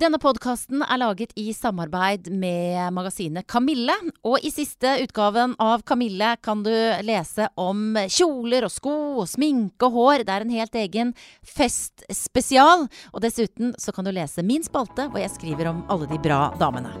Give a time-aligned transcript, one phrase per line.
[0.00, 3.92] Denne podkasten er laget i samarbeid med magasinet Kamille.
[4.24, 6.72] Og i siste utgaven av Kamille kan du
[7.04, 10.24] lese om kjoler og sko og sminke og hår.
[10.24, 11.12] Det er en helt egen
[11.44, 12.86] festspesial.
[13.12, 16.46] Og dessuten så kan du lese min spalte, hvor jeg skriver om alle de bra
[16.56, 16.96] damene.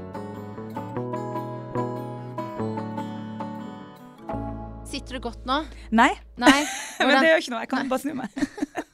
[4.92, 5.62] Sitter du godt nå?
[5.88, 6.58] Nei, Nei?
[7.00, 7.64] men det gjør ikke noe.
[7.64, 8.84] Jeg kan bare snu meg.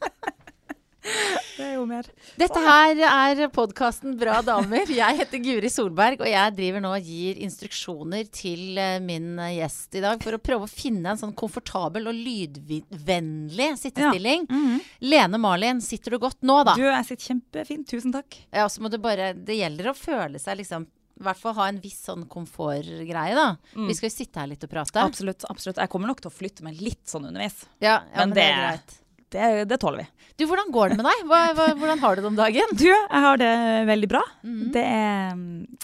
[1.57, 2.07] det er jo mer
[2.39, 4.89] Dette her er podkasten Bra damer.
[4.91, 9.57] Jeg heter Guri Solberg, og jeg driver nå og gir instruksjoner til eh, min eh,
[9.61, 14.49] gjest i dag for å prøve å finne en sånn komfortabel og lydvennlig sittestilling.
[14.51, 14.83] Mhm.
[15.07, 16.77] Lene Marlin, sitter du godt nå, da?
[16.79, 17.89] Du, jeg sitter kjempefint.
[17.91, 18.39] Tusen takk.
[18.51, 21.71] Ja, så må du bare Det gjelder å føle seg liksom i hvert fall ha
[21.71, 23.47] en viss sånn komfortgreie, da.
[23.73, 23.87] Mm.
[23.89, 25.01] Vi skal jo sitte her litt og prate.
[25.01, 25.47] Absolutt.
[25.49, 25.81] absolutt.
[25.81, 27.63] Jeg kommer nok til å flytte meg litt sånn underveis.
[27.81, 28.97] Ja, ja men, Men det er greit.
[29.33, 30.31] Det, det tåler vi.
[30.39, 31.23] Du, hvordan går det med deg?
[31.27, 32.75] Hva, hva, hvordan har du det om dagen?
[32.79, 33.53] Du, jeg har det
[33.89, 34.23] veldig bra.
[34.47, 34.65] Mhm.
[34.75, 35.79] Det er mm,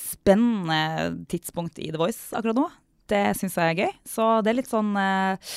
[0.00, 0.80] spennende
[1.30, 2.66] tidspunkt i The Voice akkurat nå.
[3.10, 3.94] Det syns jeg er gøy.
[4.06, 5.54] Så det er litt sånn eh,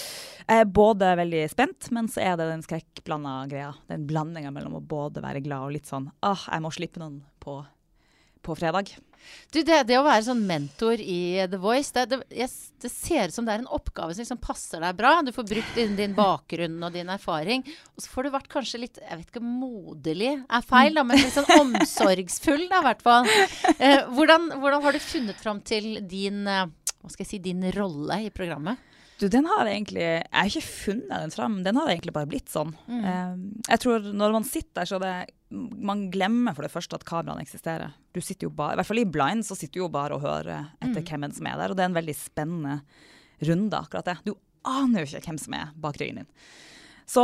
[0.47, 3.71] Jeg er både veldig spent, men så er det den skrekkblanda greia.
[3.91, 7.21] Den blandinga mellom å både være glad og litt sånn ah, jeg må slippe noen
[7.43, 7.59] på,
[8.45, 8.93] på fredag.
[9.53, 12.49] Du, det, det å være sånn mentor i The Voice, det, det, jeg,
[12.81, 15.15] det ser ut som det er en oppgave som liksom passer deg bra.
[15.25, 17.65] Du får brukt din, din bakgrunn og din erfaring.
[17.93, 21.21] Og så får du vært kanskje litt jeg vet ikke, moderlig er feil, da, men
[21.21, 23.29] litt sånn omsorgsfull, da, i hvert fall.
[23.73, 26.65] Eh, hvordan, hvordan har du funnet fram til din, eh,
[27.01, 28.81] hva skal jeg si, din rolle i programmet?
[29.21, 32.49] Du, den har egentlig Jeg har ikke funnet den fram, den har egentlig bare blitt
[32.51, 32.73] sånn.
[32.89, 33.35] Eh,
[33.69, 35.15] jeg tror når man sitter der, så er det
[35.53, 37.93] Man glemmer for det første at kameraene eksisterer.
[38.15, 40.23] Du sitter jo bare, I hvert fall i blind så sitter du jo bare og
[40.25, 42.79] hører etter hvem som er der, og det er en veldig spennende
[43.43, 44.17] runde, akkurat det.
[44.25, 44.33] Du
[44.65, 46.29] aner jo ikke hvem som er bak ryggen din.
[47.05, 47.21] Så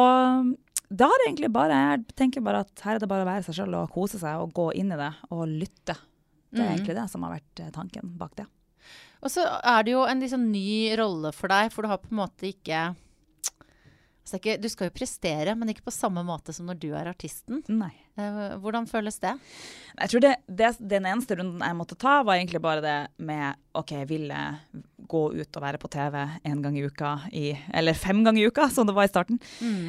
[0.89, 3.45] da er det egentlig bare Jeg tenker bare at her er det bare å være
[3.45, 5.95] seg sjøl og kose seg og gå inn i det og lytte.
[6.49, 6.73] Det er Mm.
[6.75, 8.45] egentlig det som har vært eh, tanken bak det.
[9.21, 12.09] Og så er det jo en liksom ny rolle for deg, for du har på
[12.11, 12.95] en måte ikke
[14.37, 17.63] ikke, Du skal jo prestere, men ikke på samme måte som når du er artisten.
[17.71, 17.93] Nei.
[18.19, 19.33] Eh, hvordan føles det?
[19.95, 23.59] Jeg tror det, det, Den eneste runden jeg måtte ta, var egentlig bare det med
[23.79, 24.29] OK, jeg
[25.09, 28.49] gå ut og være på TV én gang i uka, i, eller fem ganger i
[28.51, 29.39] uka, som det var i starten.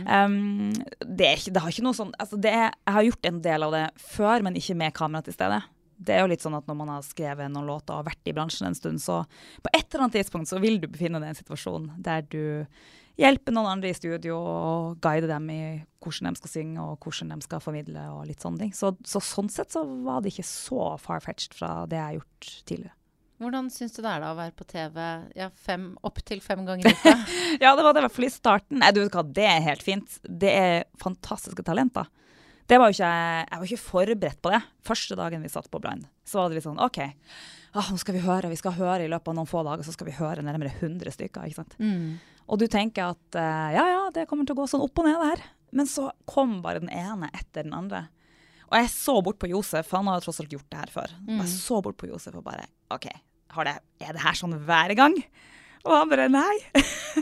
[0.06, 0.70] Um,
[1.04, 3.74] det, ikke, det har ikke noe sånn altså det Jeg har gjort en del av
[3.76, 5.60] det før, men ikke med kamera til stede.
[6.00, 8.34] Det er jo litt sånn at Når man har skrevet noen låter og vært i
[8.36, 9.22] bransjen en stund, så
[9.60, 12.42] på et eller annet tidspunkt så vil du befinne deg i en situasjon der du
[13.18, 15.60] hjelper noen andre i studio og guide dem i
[16.00, 18.06] hvordan de skal synge og hvordan de skal formidle.
[18.14, 18.72] og litt sånne ting.
[18.76, 22.50] Så, så sånn sett så var det ikke så far-fetched fra det jeg har gjort
[22.70, 22.96] tidligere.
[23.40, 24.96] Hvordan syns du det er da å være på TV
[25.38, 27.14] ja, fem, opptil fem ganger i uka?
[27.62, 28.80] Ja, det var det i hvert fall i starten.
[28.82, 30.18] Nei, du vet hva, det er helt fint.
[30.24, 32.10] Det er fantastiske talenter.
[32.68, 33.14] Det var jo ikke,
[33.48, 34.60] jeg var ikke forberedt på det.
[34.86, 37.00] Første dagen vi satt på Blind, så var det litt sånn OK,
[37.72, 38.50] ah, nå skal vi høre.
[38.50, 41.14] Vi skal høre i løpet av noen få dager, så skal vi høre nærmere 100
[41.16, 41.46] stykker.
[41.46, 41.76] ikke sant?
[41.78, 42.18] Mm.
[42.50, 45.06] Og du tenker at uh, ja, ja, det kommer til å gå sånn opp og
[45.06, 45.44] ned det her.
[45.76, 48.08] Men så kom bare den ene etter den andre.
[48.70, 51.14] Og jeg så bort på Josef, han har tross alt gjort det her før.
[51.26, 53.06] Og jeg så bort på Josef og bare OK,
[53.54, 55.16] har det, er det her sånn hver gang?
[55.86, 56.56] Og han bare nei.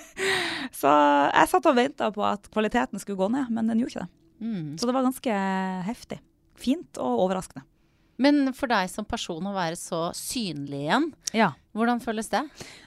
[0.80, 0.92] så
[1.30, 4.14] jeg satt og venta på at kvaliteten skulle gå ned, men den gjorde ikke det.
[4.38, 4.68] Mm.
[4.78, 5.38] Så det var ganske
[5.88, 6.20] heftig.
[6.58, 7.64] Fint og overraskende.
[8.18, 11.52] Men for deg som person å være så synlig igjen, Ja.
[11.72, 12.40] hvordan føles det?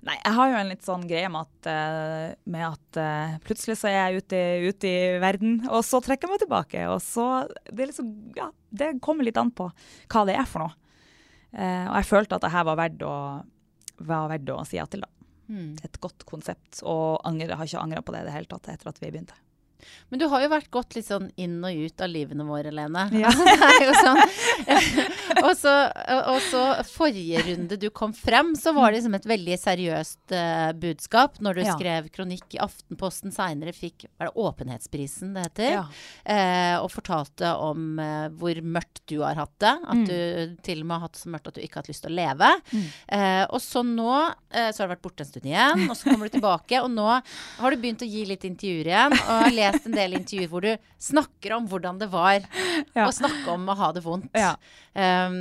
[0.04, 3.78] Nei, jeg har jo en litt sånn greie med at, eh, med at uh, plutselig
[3.80, 6.84] så er jeg ute, ute i verden, og så trekker jeg meg tilbake.
[6.92, 9.72] Og så Det er liksom Ja, det kommer litt an på
[10.12, 10.76] hva det er for noe.
[11.56, 13.16] Uh, og jeg følte at det her var verdt å,
[14.04, 15.08] var verdt å si ja til, da.
[15.52, 15.78] Mm.
[15.84, 16.82] Et godt konsept.
[16.84, 19.36] Og angre, har ikke angra på det i det hele tatt etter at vi begynte.
[20.10, 23.08] Men du har jo vært gått litt sånn inn og ut av livene våre, Lene.
[23.14, 23.30] Ja.
[23.32, 24.22] Altså, det er jo sånn.
[25.46, 25.74] og, så,
[26.32, 30.72] og så forrige runde du kom frem, så var det liksom et veldig seriøst uh,
[30.82, 31.76] budskap når du Ja.
[31.78, 35.84] skrev kronikk i Aftenposten seinere fikk var det Åpenhetsprisen det heter, Ja.
[36.26, 39.76] uh, og fortalte om uh, hvor mørkt du har hatt det.
[39.88, 40.06] At Mm.
[40.08, 42.02] du til og med har hatt det så mørkt at du ikke har hatt lyst
[42.06, 42.48] til å leve.
[42.72, 42.86] Mm.
[43.52, 44.14] Og så nå
[44.52, 46.80] så har du vært borte en stund igjen, og så kommer du tilbake.
[46.84, 50.18] Og nå har du begynt å gi litt intervjuer igjen, og har lest en del
[50.20, 50.72] intervjuer hvor du
[51.02, 52.42] snakker om hvordan det var
[52.98, 53.08] Ja.
[53.08, 54.30] å snakke om å ha det vondt.
[54.38, 54.54] Ja.
[54.94, 55.40] Um,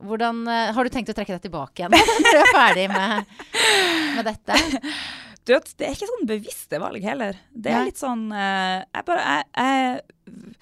[0.00, 1.92] hvordan, eh, har du tenkt å trekke deg tilbake igjen
[2.24, 3.34] når du er ferdig med,
[4.18, 4.60] med dette?
[5.48, 7.38] Du vet, det er ikke sånn bevisste valg heller.
[7.50, 7.86] Det er Nei.
[7.88, 10.58] litt sånn eh, Jeg bare jeg, jeg,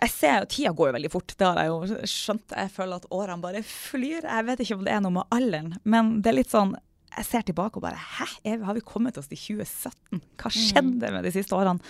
[0.00, 2.54] jeg ser jo Tida går jo veldig fort, det har jeg jo skjønt.
[2.56, 4.24] Jeg føler at årene bare flyr.
[4.24, 6.72] Jeg vet ikke om det er noe med alderen, men det er litt sånn
[7.14, 10.22] Jeg ser tilbake og bare Hæ, er, har vi kommet oss til 2017?
[10.40, 11.82] Hva skjedde med de siste årene?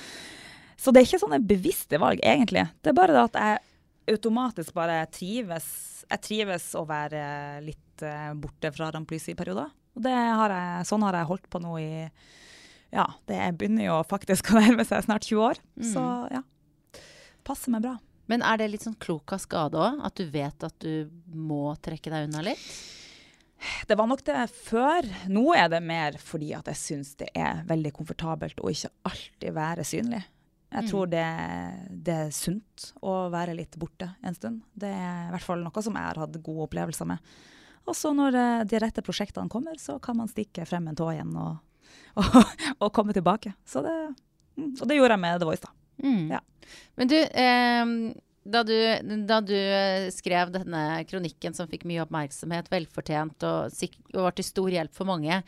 [0.81, 2.67] Så det er ikke sånne bevisste valg, egentlig.
[2.83, 5.67] Det er bare det at jeg automatisk bare trives
[6.11, 7.25] Jeg trives å være
[7.65, 9.71] litt uh, borte fra rampelyset i perioder.
[9.95, 11.93] Og har jeg, sånn har jeg holdt på nå i
[12.95, 15.63] Ja, det begynner jo faktisk å nærme seg snart 20 år.
[15.81, 15.87] Mm.
[15.95, 16.03] Så
[16.35, 16.43] ja.
[17.45, 17.97] Passer meg bra.
[18.31, 20.01] Men er det litt sånn klok av skade òg?
[20.05, 22.63] At du vet at du må trekke deg unna litt?
[23.89, 25.09] Det var nok det før.
[25.33, 29.57] Nå er det mer fordi at jeg syns det er veldig komfortabelt å ikke alltid
[29.57, 30.23] være synlig.
[30.75, 30.91] Jeg mm.
[30.91, 31.25] tror det,
[32.07, 34.65] det, er sunt å være litt borte en stund.
[34.75, 37.35] Det er i hvert fall noe som jeg har hatt gode opplevelser med.
[37.85, 41.13] Og så når eh, de rette prosjektene kommer, så kan man stikke frem en tå
[41.13, 41.61] igjen og,
[42.21, 42.41] og,
[42.81, 43.55] og, komme tilbake.
[43.69, 43.95] Så det,
[44.59, 45.75] mm, og det gjorde jeg med The Voice, da.
[46.03, 46.33] Mm.
[46.33, 46.41] Ja.
[46.99, 47.95] Men du, eh,
[48.45, 48.77] da du,
[49.25, 49.57] da du,
[50.13, 53.73] skrev denne kronikken som fikk mye oppmerksomhet, velfortjent og,
[54.13, 55.41] og, var til stor hjelp for mange,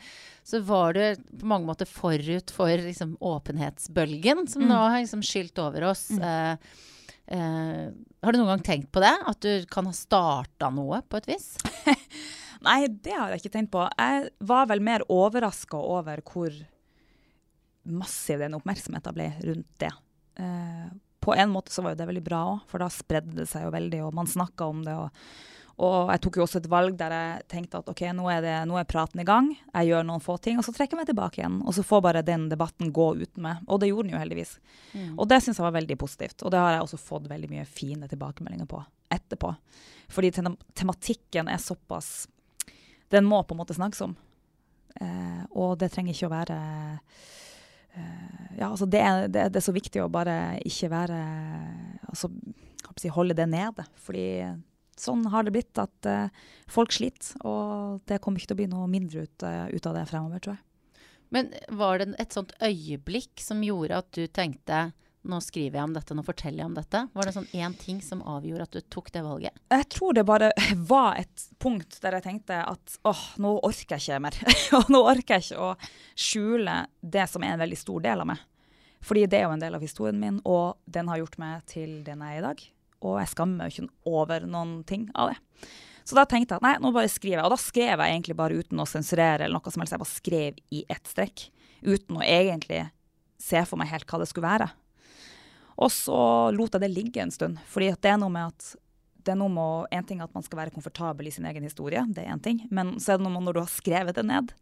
[0.47, 4.69] så var du på mange måter forut for liksom, åpenhetsbølgen som mm.
[4.71, 6.07] nå har liksom, skylt over oss.
[6.17, 6.25] Mm.
[6.25, 6.81] Eh,
[7.37, 7.83] eh,
[8.25, 9.13] har du noen gang tenkt på det?
[9.29, 11.51] At du kan ha starta noe på et vis?
[12.65, 13.85] Nei, det har jeg ikke tenkt på.
[13.93, 16.55] Jeg var vel mer overraska over hvor
[17.87, 19.93] massiv den oppmerksomheten ble rundt det.
[20.41, 20.87] Eh,
[21.19, 23.65] på en måte så var jo det veldig bra òg, for da spredde det seg
[23.65, 24.93] jo veldig, og man snakka om det.
[24.95, 25.23] Og,
[25.77, 28.53] og, jeg tok jo også et valg der jeg tenkte at OK, nå er, det,
[28.69, 31.09] nå er, praten i gang, jeg gjør noen få ting, og så trekker jeg meg
[31.09, 31.59] tilbake igjen.
[31.65, 33.65] Og så får bare den debatten gå uten meg.
[33.67, 34.55] Og det gjorde den jo heldigvis.
[34.93, 35.11] Mm.
[35.17, 36.45] Og det syns jeg var veldig positivt.
[36.45, 38.83] Og det har jeg også fått veldig mye fine tilbakemeldinger på
[39.17, 39.53] etterpå.
[40.13, 42.27] Fordi tematikken er såpass
[43.11, 44.15] Den må på en måte snakkes om.
[44.99, 46.57] Eh, og det trenger ikke å være
[48.57, 49.03] ja, altså det,
[49.33, 51.17] det, det, er så viktig å bare ikke være
[52.07, 52.31] Altså
[53.13, 53.83] holde det nede.
[54.01, 54.27] Fordi
[54.97, 56.31] sånn har det blitt at uh,
[56.71, 57.35] folk sliter.
[57.45, 60.41] Og det kommer ikke til å bli noe mindre ut, uh, ut, av det fremover,
[60.41, 60.63] tror jeg.
[61.35, 64.87] Men var det et sånt øyeblikk som gjorde at du tenkte
[65.29, 67.03] nå skriver jeg om dette, nå forteller jeg om dette?
[67.13, 69.61] Var det sånn én ting som avgjorde at du tok det valget?
[69.73, 70.51] Jeg tror det bare
[70.91, 74.37] var et punkt der jeg tenkte at åh, nå orker jeg ikke mer.
[74.79, 75.73] og nå orker jeg ikke å
[76.17, 78.45] skjule det som er en veldig stor del av meg.
[79.07, 81.99] Fordi det er jo en del av historien min, og den har gjort meg til
[82.07, 82.63] den jeg er i dag.
[83.05, 85.67] Og jeg skammer meg ikke over noen ting av det.
[86.07, 87.45] Så da tenkte jeg at nei, nå bare skriver jeg.
[87.45, 89.93] Og da skrev jeg egentlig bare uten å sensurere eller noe som helst.
[89.93, 91.49] Jeg bare skrev i ett strekk.
[91.83, 92.85] Uten å egentlig
[93.43, 94.69] se for meg helt hva det skulle være.
[95.77, 96.19] Og så
[96.55, 97.59] lot jeg det ligge en stund.
[97.69, 98.75] fordi det er noe med at
[99.27, 102.05] det er noe med En ting at man skal være komfortabel i sin egen historie,
[102.09, 102.63] det er én ting.
[102.71, 104.53] Men så er det noe med når du har skrevet det ned,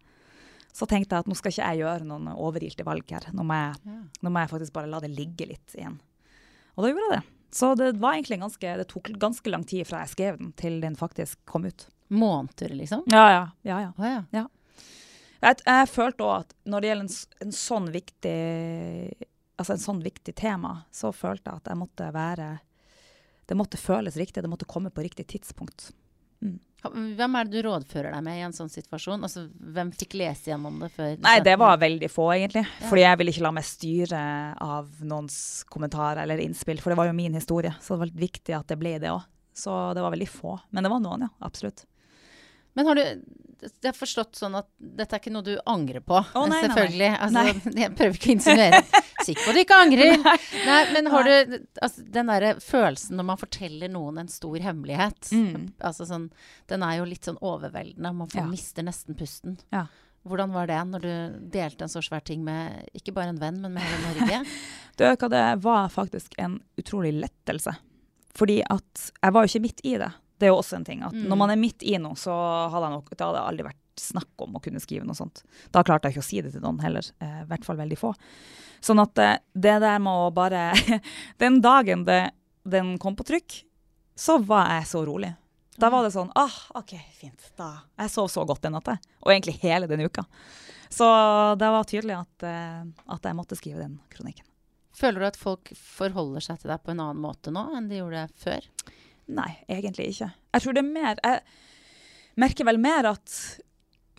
[0.75, 3.29] så tenkte jeg at nå skal ikke jeg gjøre noen overilte valg her.
[3.31, 5.99] Nå må, jeg, nå må jeg faktisk bare la det ligge litt igjen.
[6.75, 7.35] Og da gjorde jeg det.
[7.55, 10.81] Så det var egentlig ganske, det tok ganske lang tid fra jeg skrev den, til
[10.83, 11.87] den faktisk kom ut.
[12.11, 13.05] Måneder, liksom?
[13.13, 13.45] Ja, ja.
[13.63, 13.93] ja, ja.
[13.95, 14.25] Oh, ja.
[14.35, 14.43] ja.
[15.45, 17.15] Jeg, jeg, følte òg at når det gjelder en,
[17.45, 18.35] en sånn viktig
[19.55, 22.47] altså en sånn viktig tema, så følte jeg at jeg måtte være
[23.45, 25.91] Det måtte føles riktig, det måtte komme på riktig tidspunkt.
[26.41, 26.57] Mm.
[27.17, 29.23] Hvem er det du rådfører deg med i en sånn situasjon?
[29.25, 31.15] Altså, hvem fikk lese gjennom det før?
[31.21, 32.65] Nei, det var veldig få, egentlig.
[32.65, 32.89] Ja.
[32.89, 34.19] Fordi jeg ville ikke la meg styre
[34.65, 35.37] av noens
[35.69, 36.81] kommentarer eller innspill.
[36.81, 39.13] For det var jo min historie, så det var litt viktig at det ble det
[39.13, 39.25] òg.
[39.55, 40.57] Så det var veldig få.
[40.75, 41.31] Men det var noen, ja.
[41.47, 41.85] Absolutt.
[42.75, 43.05] Men har du
[43.65, 46.19] jeg har forstått sånn at dette er ikke noe du angrer på.
[46.35, 47.11] Oh, nei, selvfølgelig.
[47.15, 47.45] Nei, nei.
[47.55, 48.81] Altså, jeg prøver ikke å insinuere.
[49.25, 50.15] Sikker på at du ikke angrer.
[50.69, 55.31] Nei, men har du altså, den derre følelsen når man forteller noen en stor hemmelighet
[55.33, 55.53] mm.
[55.79, 56.29] altså, sånn,
[56.71, 58.13] Den er jo litt sånn overveldende.
[58.15, 58.49] Man får, ja.
[58.49, 59.59] mister nesten pusten.
[59.75, 59.87] Ja.
[60.25, 61.13] Hvordan var det når du
[61.53, 64.39] delte en så svær ting med ikke bare en venn, men med hele Norge?
[64.97, 67.75] du, hva det var faktisk en utrolig lettelse.
[68.35, 70.09] Fordi at jeg var jo ikke midt i det.
[70.35, 71.03] Det er jo også en ting.
[71.05, 71.27] at mm.
[71.29, 72.33] Når man er midt i noe, så
[72.73, 75.43] hadde, nok, det hadde aldri vært snakk om å kunne skrive noe sånt.
[75.71, 77.07] Da klarte jeg ikke å si det til noen heller.
[77.23, 78.13] Eh, I hvert fall veldig få.
[78.83, 80.67] Sånn at eh, det der med å bare
[81.41, 82.21] Den dagen det,
[82.63, 83.61] den kom på trykk,
[84.15, 85.33] så var jeg så rolig.
[85.75, 87.49] Da var det sånn ah, OK, fint.
[87.59, 87.71] Da.
[87.99, 88.95] Jeg sov så godt den natta.
[89.25, 90.23] Og egentlig hele den uka.
[90.89, 91.07] Så
[91.59, 94.47] det var tydelig at, eh, at jeg måtte skrive den kronikken.
[94.95, 97.99] Føler du at folk forholder seg til deg på en annen måte nå enn de
[97.99, 98.67] gjorde før?
[99.35, 100.29] Nei, egentlig ikke.
[100.53, 101.41] Jeg tror det er mer Jeg
[102.39, 103.35] merker vel mer at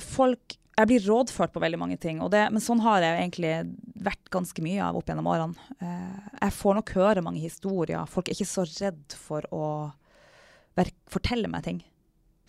[0.02, 3.52] folk Jeg blir rådført på veldig mange ting, det, men sånn har jeg egentlig
[4.04, 5.70] vært ganske mye av opp gjennom årene.
[5.80, 8.02] Eh, jeg får nok høre mange historier.
[8.12, 9.64] Folk er ikke så redd for å
[11.08, 11.80] fortelle meg ting.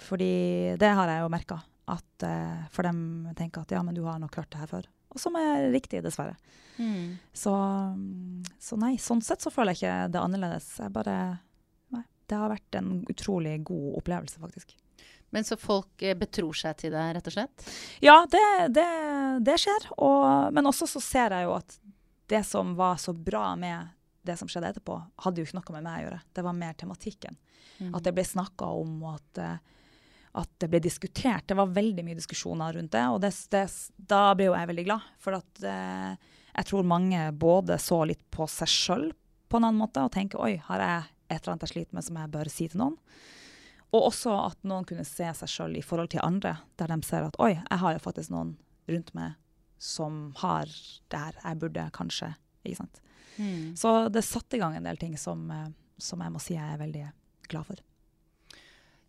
[0.03, 1.61] Fordi det har jeg jo merka.
[1.87, 4.91] Uh, for dem tenker at ja, men du har nok hørt det her før.
[5.15, 6.35] Og som er riktig, dessverre.
[6.75, 7.15] Mm.
[7.31, 7.53] Så,
[8.59, 10.73] så, nei, sånn sett så føler jeg ikke det annerledes.
[10.83, 11.17] Jeg bare
[12.27, 14.75] det har vært en utrolig god opplevelse, faktisk.
[15.35, 17.67] Men så folk eh, betror seg til det, rett og slett?
[18.03, 18.43] Ja, det,
[18.75, 18.87] det,
[19.45, 19.89] det skjer.
[19.97, 21.79] Og, men også så ser jeg jo at
[22.27, 23.93] det som var så bra med
[24.27, 26.21] det som skjedde etterpå, hadde jo ikke noe med meg å gjøre.
[26.35, 27.37] Det var mer tematikken.
[27.77, 27.91] Mm.
[27.95, 29.93] At det ble snakka om, og at, eh,
[30.41, 31.47] at det ble diskutert.
[31.47, 33.63] Det var veldig mye diskusjoner rundt det, og det, det,
[33.95, 35.07] da ble jo jeg veldig glad.
[35.23, 39.07] For at eh, jeg tror mange både så litt på seg sjøl
[39.47, 42.07] på en annen måte, og tenker oi, har jeg et eller annet jeg sliter med
[42.07, 42.97] som jeg bør si til noen?
[43.95, 47.27] Og også at noen kunne se seg sjøl i forhold til andre, der de ser
[47.27, 48.55] at oi, jeg har jo faktisk noen
[48.91, 49.37] rundt meg
[49.77, 50.67] som har
[51.11, 51.37] det her.
[51.43, 52.33] Jeg burde kanskje
[52.67, 53.01] Ikke sant.
[53.37, 53.75] Mm.
[53.77, 56.73] Så det satte i gang en del ting som, eh, som jeg må si jeg
[56.73, 57.03] er veldig
[57.47, 57.83] glad for.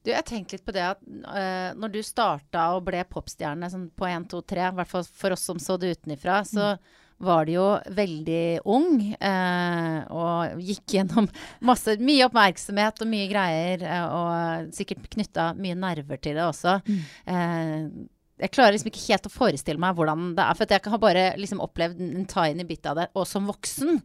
[0.05, 3.89] Du, jeg tenkte litt på det at uh, når du starta og ble popstjerne sånn
[3.91, 6.77] på 1, 2, 3, i hvert fall for oss som så det utenifra, så
[7.25, 11.27] var du jo veldig ung Eh, og gikk gjennom
[11.69, 16.79] masse, mye oppmerksomhet og mye greier, uh, og sikkert knytta mye nerver til det også.
[18.39, 21.25] jeg klarer liksom ikke helt å forestille meg hvordan det er, for jeg har bare
[21.41, 23.99] liksom opplevd en tiny bit av det, og som voksen.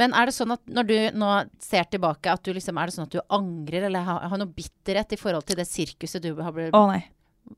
[0.00, 1.30] Men er det sånn at når du nå
[1.64, 4.52] ser tilbake, at du liksom, er det sånn at du angrer, eller har, har noe
[4.52, 7.00] bitterhet i forhold til det sirkuset du har blitt Å nei.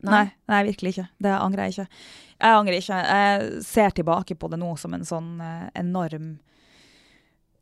[0.02, 1.08] Nei, nei, virkelig ikke.
[1.22, 2.04] Det angrer jeg ikke.
[2.42, 3.00] Jeg angrer ikke.
[3.06, 6.32] Jeg ser tilbake på det nå som en sånn eh, enorm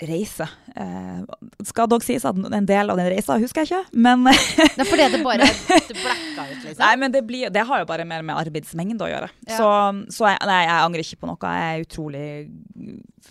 [0.08, 0.46] reise.
[0.76, 1.20] Eh,
[1.68, 4.88] skal dog sies at en del av den reisa husker jeg ikke, men Det er
[4.88, 5.48] fordi det bare
[5.90, 6.80] du blacka ut, liksom?
[6.80, 9.30] Nei, men det, blir, det har jo bare mer med arbeidsmengde å gjøre.
[9.48, 9.58] Ja.
[9.58, 9.70] Så,
[10.16, 11.54] så jeg, nei, jeg angrer ikke på noe.
[11.56, 12.26] Jeg er utrolig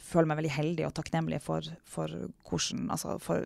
[0.10, 2.14] føler meg veldig heldig og takknemlig for, for,
[2.50, 3.46] hvordan, altså for,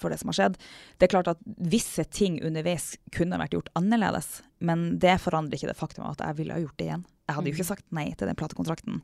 [0.00, 0.58] for det som har skjedd.
[0.98, 5.72] Det er klart at visse ting underveis kunne vært gjort annerledes, men det forandrer ikke
[5.72, 7.06] det faktum at jeg ville ha gjort det igjen.
[7.32, 9.00] Jeg hadde jo ikke sagt nei til den platekontrakten.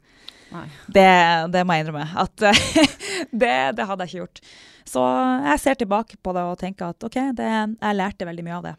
[0.92, 1.06] Det,
[1.52, 2.04] det må jeg innrømme.
[2.20, 2.36] At
[3.42, 4.42] det, det hadde jeg ikke gjort.
[4.88, 5.02] Så
[5.44, 8.68] jeg ser tilbake på det og tenker at OK, det, jeg lærte veldig mye av
[8.68, 8.74] det.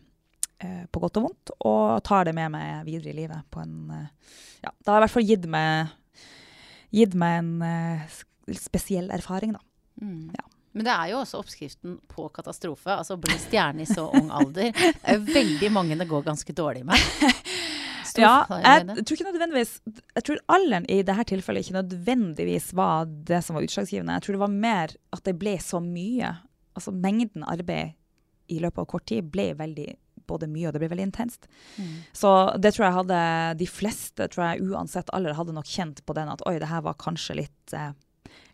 [0.66, 3.46] eh, På godt og vondt, og tar det med meg videre i livet.
[3.54, 5.94] på en, eh, ja, Det har i hvert fall gitt meg,
[6.94, 8.22] gitt meg en eh,
[8.58, 9.62] spesiell erfaring, da.
[10.02, 10.32] Mm.
[10.34, 10.46] Ja.
[10.74, 12.94] Men det er jo også oppskriften på katastrofe.
[12.94, 14.70] Altså bli stjerne i så ung alder.
[14.72, 16.98] Det er jo veldig mange det går ganske dårlig med.
[18.22, 19.72] Ja, jeg, jeg, tror ikke nødvendigvis
[20.16, 24.18] Jeg tror alderen i dette tilfellet ikke nødvendigvis var det som var utslagsgivende.
[24.18, 26.36] Jeg tror det var mer at det ble så mye.
[26.78, 27.96] Altså mengden arbeid
[28.50, 29.90] i løpet av kort tid ble veldig
[30.30, 31.48] både mye, og det ble veldig intenst.
[31.78, 31.94] Mm.
[32.16, 33.22] Så det tror jeg hadde
[33.62, 36.84] De fleste, tror jeg uansett alder, hadde nok kjent på den at oi, det her
[36.86, 37.94] var kanskje litt, eh,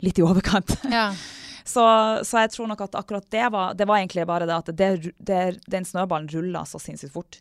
[0.06, 0.78] litt i overkant.
[0.92, 1.10] Ja.
[1.66, 1.82] Så,
[2.22, 4.90] så jeg tror nok at akkurat det var Det var egentlig bare det at det,
[5.18, 7.40] det, den snøballen rulla så sinnssykt fort.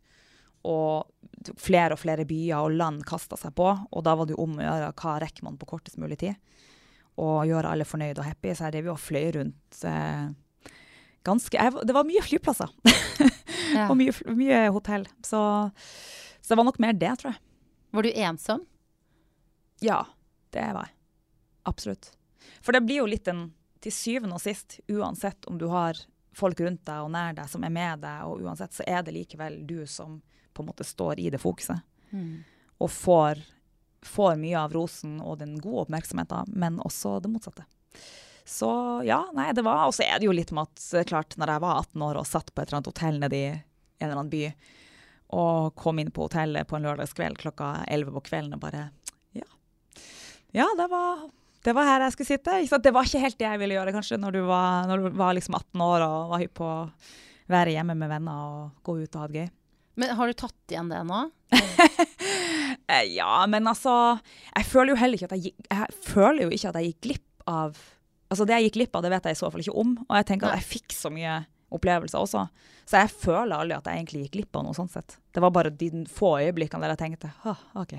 [0.65, 3.67] Og flere og flere byer og land kasta seg på.
[3.93, 6.39] Og da var det jo om å gjøre hva rekker man på kortest mulig tid.
[7.21, 8.55] Og gjøre alle fornøyde og happy.
[8.57, 10.25] Så jeg drev jo og fløy rundt eh,
[11.25, 12.73] ganske jeg, Det var mye flyplasser
[13.75, 13.89] Ja.
[13.91, 15.07] og mye, mye hotell.
[15.25, 15.41] Så,
[16.41, 17.41] så det var nok mer det, tror jeg.
[17.95, 18.65] Var du ensom?
[19.83, 20.01] Ja,
[20.55, 20.95] det var jeg.
[21.69, 22.11] Absolutt.
[22.65, 23.47] For det blir jo litt en
[23.85, 25.99] Til syvende og sist, uansett om du har
[26.35, 29.13] folk rundt deg og nær deg som er med deg, og uansett, så er det
[29.13, 30.23] likevel du som
[30.55, 31.83] på en måte står i det fokuset.
[32.15, 32.45] Mm.
[32.83, 33.43] Og får,
[34.07, 37.67] får mye av rosen og den gode oppmerksomheten, men også det motsatte.
[38.45, 38.69] Så
[39.09, 41.55] ja, nei, det var Og så er det jo litt med at eh, klart, når
[41.55, 43.63] jeg var 18 år og satt på et eller annet hotell nede i en
[44.05, 44.43] eller annen by,
[45.35, 48.91] og kom inn på hotellet på en lørdagskveld klokka 11 på kvelden og bare
[49.35, 49.49] Ja.
[50.53, 51.25] Ja, det var,
[51.65, 52.81] det var her jeg skulle sitte.
[52.85, 55.35] Det var ikke helt det jeg ville gjøre kanskje når du var, når du var
[55.35, 56.89] liksom 18 år og var hypp på å
[57.51, 59.49] være hjemme med venner og gå ut og ha det gøy.
[60.01, 61.25] Men har du tatt igjen det nå?
[62.91, 64.19] Eh, Ja, men altså
[64.57, 67.47] Jeg føler jo heller ikke at jeg Jeg føler jo ikke at jeg gikk glipp
[67.49, 67.79] av
[68.33, 69.91] Altså, det jeg gikk glipp av, det vet jeg i så fall ikke om.
[70.09, 71.35] Og jeg tenker at jeg fikk så mye
[71.77, 72.41] opplevelser også.
[72.89, 75.15] Så jeg føler aldri at jeg egentlig gikk glipp av noe sånn sett.
[75.31, 77.95] Det var bare de få øyeblikkene der jeg tenkte «Åh, OK.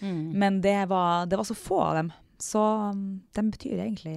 [0.00, 0.24] Mm.
[0.40, 2.10] Men det var, det var så få av dem.
[2.42, 3.04] Så um,
[3.38, 4.16] de betyr egentlig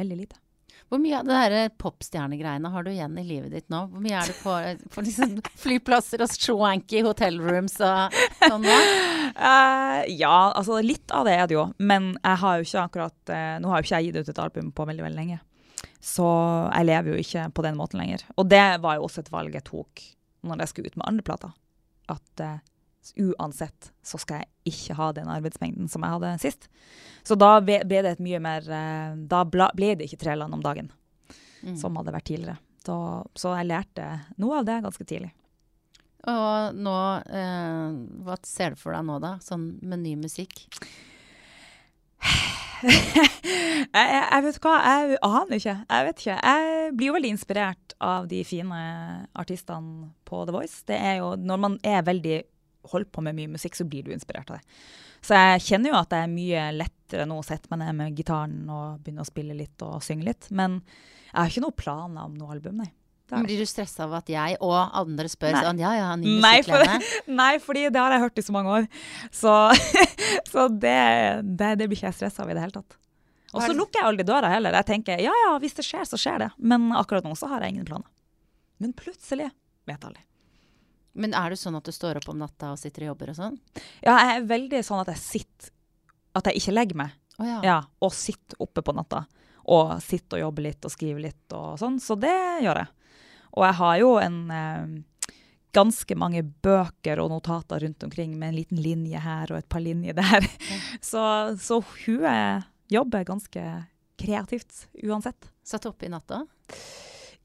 [0.00, 0.40] veldig lite.
[0.86, 3.80] Hvor mye av det der popstjernegreiene har du igjen i livet ditt nå?
[3.90, 4.52] Hvor mye er det på,
[4.94, 8.76] på liksom flyplasser og swanky hotellrooms og sånn nå?
[9.34, 11.66] Uh, ja, altså litt av det er det jo.
[11.82, 14.42] Men jeg har jo ikke akkurat uh, Nå har jo ikke jeg gitt ut et
[14.46, 15.40] album på veldig, veldig lenge.
[16.06, 16.26] Så
[16.70, 18.22] jeg lever jo ikke på den måten lenger.
[18.38, 20.04] Og det var jo også et valg jeg tok
[20.46, 21.54] når jeg skulle ut med andre plater.
[22.14, 22.58] At eh,
[23.14, 26.68] uansett så skal jeg ikke ha den arbeidsmengden som jeg hadde sist.
[27.26, 30.54] Så da ble ble det et mye mer eh, Da ble det ikke tre land
[30.54, 30.90] om dagen,
[31.66, 31.74] Mm.
[31.80, 32.58] som hadde vært tidligere.
[32.86, 32.96] Da,
[33.34, 34.04] så jeg lærte
[34.38, 35.32] noe av det ganske tidlig.
[36.28, 36.96] Og nå
[37.26, 37.96] eh,
[38.26, 39.32] Hva ser du for deg nå, da?
[39.42, 40.66] Sånn med ny musikk?
[42.86, 45.76] jeg, jeg vet hva, jeg aner ikke.
[45.88, 46.36] Jeg vet ikke.
[46.42, 48.80] Jeg blir jo veldig inspirert av de fine
[49.38, 50.82] artistene på The Voice.
[50.88, 52.38] Det er jo, når man er veldig
[52.92, 54.80] holder på med mye musikk, så blir du inspirert av det.
[55.26, 58.18] Så jeg kjenner jo at det er mye lettere nå å sette meg ned med
[58.18, 60.50] gitaren og begynne å spille litt og synge litt.
[60.54, 60.80] Men
[61.32, 62.92] jeg har ikke noen planer om noe album, nei.
[63.26, 65.62] Blir du stressa av at jeg og andre spør Nei.
[65.64, 67.24] sånn Ja, ja, ny Nei, for- musikklene?
[67.40, 68.86] Nei, fordi det har jeg hørt i så mange år.
[69.34, 69.54] Så,
[70.52, 70.92] så det,
[71.42, 72.98] det, det blir ikke jeg stressa av i det hele tatt.
[73.56, 74.76] Og så lukker jeg aldri døra heller.
[74.78, 76.48] Jeg tenker ja ja, hvis det skjer, så skjer det.
[76.58, 78.06] Men akkurat nå så har jeg ingen planer.
[78.82, 79.48] Men plutselig
[79.88, 80.22] vet aldri.
[81.16, 83.38] Men er du sånn at du står opp om natta og sitter og jobber og
[83.38, 83.56] sånn?
[84.04, 85.72] Ja, jeg er veldig sånn at jeg sitter
[86.36, 87.16] At jeg ikke legger meg.
[87.40, 87.58] Oh, ja.
[87.64, 89.24] Ja, og sitter oppe på natta.
[89.72, 91.96] Og sitter og jobber litt og skriver litt og sånn.
[92.02, 92.90] Så det gjør jeg.
[93.56, 95.38] Og jeg har jo en eh,
[95.76, 99.84] ganske mange bøker og notater rundt omkring med en liten linje her og et par
[99.84, 100.46] linjer der.
[101.04, 101.22] Så,
[101.60, 103.64] så hun jobber ganske
[104.18, 105.50] kreativt uansett.
[105.66, 106.44] Satt oppe i natta?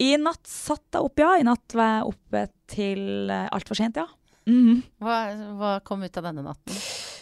[0.01, 1.35] I natt satt jeg opp, ja.
[1.37, 4.07] I natt var jeg oppe til eh, altfor sent, ja.
[4.49, 4.81] Mhm.
[5.03, 5.17] Hva,
[5.59, 6.77] hva kom ut av denne natten?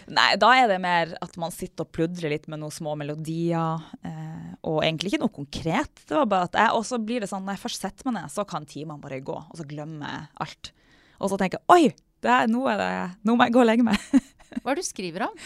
[0.10, 3.84] Nei, da er det mer at man sitter og pludrer litt med noen små melodier.
[4.02, 6.04] Eh, og egentlig ikke noe konkret.
[6.08, 8.18] Det var bare at jeg, Og så blir det sånn, når jeg først setter meg
[8.18, 9.36] ned, så kan timene bare gå.
[9.36, 10.72] Og så glemmer jeg alt.
[11.20, 11.94] Og så tenker jeg oi,
[12.24, 12.90] det er, nå, er det,
[13.28, 14.10] nå må jeg gå og legge meg.
[14.64, 15.46] Hva er det du skriver om?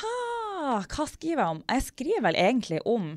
[0.00, 0.14] Ha,
[0.86, 1.60] hva skriver jeg om?
[1.68, 3.10] Jeg skriver vel egentlig om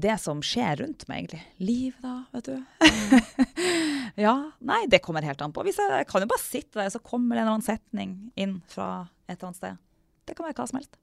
[0.00, 1.40] det som skjer rundt meg, egentlig.
[1.62, 2.56] Livet, da, vet du.
[4.26, 4.36] ja.
[4.70, 5.64] Nei, det kommer helt an på.
[5.66, 8.16] Hvis jeg, jeg kan jo bare sitte der, så kommer det en eller annen setning
[8.38, 8.88] inn fra
[9.26, 9.84] et eller annet sted.
[10.28, 10.98] Det kan være hva som helst.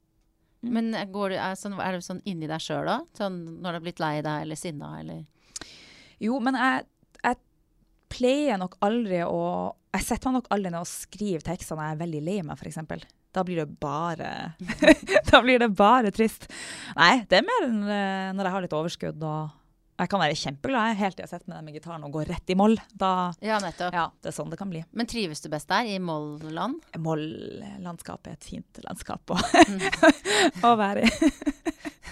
[0.66, 3.00] Men går du, er, sånn, er du sånn inni deg sjøl da?
[3.16, 5.66] Sånn når du har blitt lei deg eller sinna eller
[6.22, 6.86] Jo, men jeg,
[7.20, 7.38] jeg
[8.12, 9.42] pleier nok aldri å
[9.94, 12.58] Jeg setter meg nok aldri ned og skriver tekster når jeg er veldig lei meg,
[12.58, 13.06] f.eks.
[13.36, 14.30] Da blir det bare
[15.30, 16.48] Da blir det bare trist.
[16.96, 19.50] Nei, det er mer eh, når jeg har litt overskudd og
[19.96, 22.52] Jeg kan være kjempeglad helt til jeg setter meg ned med gitaren og går rett
[22.52, 22.76] i moll.
[22.92, 23.12] Da
[23.44, 23.94] Ja, nettopp.
[23.96, 24.82] Ja, det er sånn det kan bli.
[24.92, 26.84] Men trives du best der, i Moll-land?
[27.00, 29.38] Moll-landskapet er et fint landskap å,
[30.68, 31.32] å være i.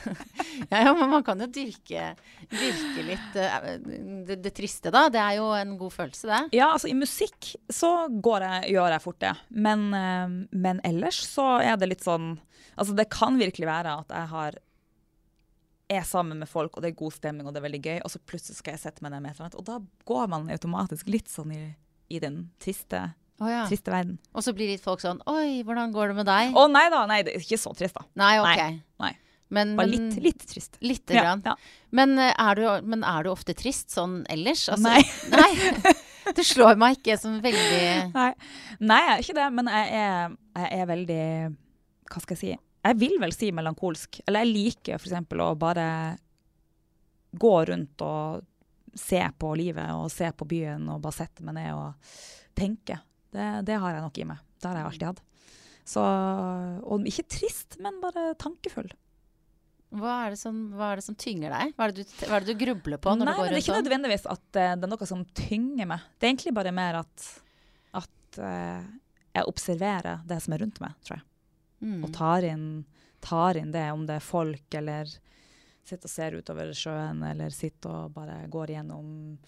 [0.68, 2.10] Ja, ja, men man kan jo dyrke,
[2.50, 5.06] dyrke litt det, det triste, da.
[5.12, 6.58] Det er jo en god følelse, det.
[6.58, 9.32] Ja, altså i musikk så går jeg, gjør jeg fort det.
[9.66, 12.34] Men, eh, men ellers så er det litt sånn
[12.74, 14.56] Altså det kan virkelig være at jeg har
[15.92, 18.10] er sammen med folk, og det er god stemning, og det er veldig gøy, og
[18.12, 19.58] så plutselig skal jeg sette meg ned med et eller annet.
[19.60, 21.60] Og da går man automatisk litt sånn i,
[22.08, 23.02] i den triste,
[23.42, 23.66] oh, ja.
[23.68, 24.16] triste verden.
[24.32, 26.56] Og så blir litt folk sånn Oi, hvordan går det med deg?
[26.56, 28.06] Å nei da, nei, det er ikke så trist, da.
[28.22, 28.48] Nei, ok.
[28.64, 29.12] Nei, nei.
[29.54, 30.80] Men, Bare litt, litt trist.
[30.82, 31.42] Lite Ja, grann.
[31.44, 31.52] ja.
[31.94, 34.64] Men, eh, er du, men er du ofte trist sånn ellers?
[34.72, 35.02] Altså, Nei.
[35.36, 35.92] nei.
[36.34, 38.30] Det slår meg ikke som veldig Nei.
[38.80, 41.24] nei, jeg er ikke det, men jeg er, jeg er veldig
[42.08, 42.54] Hva skal jeg si?
[42.84, 44.20] Jeg vil vel si melankolsk.
[44.26, 45.14] Eller jeg liker f.eks.
[45.40, 45.86] å bare
[47.34, 48.44] gå rundt og
[48.94, 52.18] se på livet og se på byen og bare sette meg ned og
[52.54, 53.00] tenke.
[53.34, 54.42] Det, det har jeg nok i meg.
[54.60, 55.24] Det har jeg alltid hatt.
[55.84, 56.02] Så,
[56.88, 58.88] og ikke trist, men bare tankefull.
[59.94, 61.74] hva er, det som, hva er det som tynger deg?
[61.76, 63.58] Hva er det du, er det du grubler på når Nei, du går men det
[63.58, 66.06] er ikke nødvendigvis at eh, det er noe som tynger meg.
[66.16, 67.28] Det er egentlig bare mer at,
[68.00, 68.88] at eh,
[69.36, 71.26] jeg observerer det som er rundt meg, tror jeg.
[71.82, 72.04] Mm.
[72.04, 72.84] Og tar inn,
[73.24, 75.10] tar inn det, om det er folk, eller
[75.84, 79.38] sitter og ser utover sjøen, eller sitter og bare går gjennom,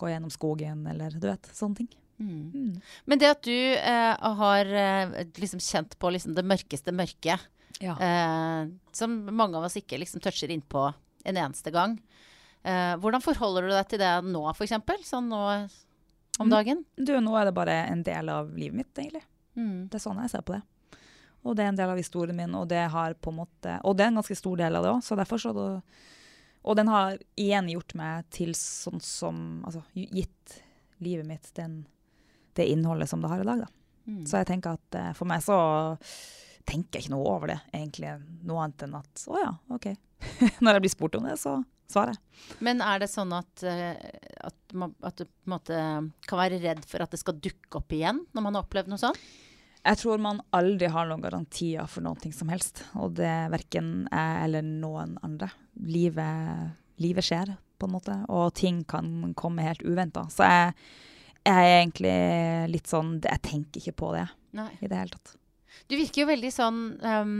[0.00, 1.90] går gjennom skogen, eller du vet, sånne ting.
[2.20, 2.40] Mm.
[2.52, 2.80] Mm.
[3.08, 7.46] Men det at du eh, har eh, liksom kjent på liksom det mørkeste mørket,
[7.80, 7.94] Ja.
[7.96, 10.82] eh, som mange av oss ikke liksom toucher innpå
[11.24, 11.94] en eneste gang.
[12.64, 14.74] Eh, hvordan forholder du deg til det nå, f.eks.?
[15.08, 15.44] Sånn nå
[16.40, 16.50] om Mm.
[16.50, 16.84] dagen?
[16.96, 19.22] Du, nå er det bare en del av livet mitt, egentlig.
[19.56, 19.88] Mm.
[19.88, 20.62] Det er sånn jeg ser på det.
[21.46, 23.96] Og det er en del av historien min, og det har på en måte Og
[23.96, 25.82] det er en ganske stor del av det òg,
[26.62, 30.60] Og den har igjen gjort meg til sånn som Altså gitt
[31.00, 31.86] livet mitt den,
[32.52, 33.68] det innholdet som det har i dag, da.
[34.04, 34.24] Mm.
[34.28, 35.56] Så jeg tenker at eh, for meg så
[36.68, 38.10] tenker jeg ikke noe over det, egentlig.
[38.44, 39.86] Noe annet enn at å ja, OK.
[40.64, 41.56] Når jeg blir spurt om det, så
[41.90, 42.22] svarer jeg.
[42.64, 43.96] Men er det sånn at, eh,
[44.46, 45.78] at, man, at du på en måte
[46.28, 49.00] kan være redd for at det skal dukke opp igjen når man har opplevd noe
[49.00, 49.18] sånt?
[49.84, 52.82] Jeg tror man aldri har noen garantier for noe som helst.
[53.00, 55.48] Og det er verken jeg eller noen andre.
[55.80, 58.16] Livet, livet skjer, på en måte.
[58.28, 60.26] Og ting kan komme helt uventa.
[60.28, 60.74] Så jeg,
[61.46, 62.16] jeg er egentlig
[62.74, 64.26] litt sånn Jeg tenker ikke på det
[64.58, 64.68] Nei.
[64.84, 65.32] i det hele tatt.
[65.88, 67.34] Du virker jo veldig sånn um,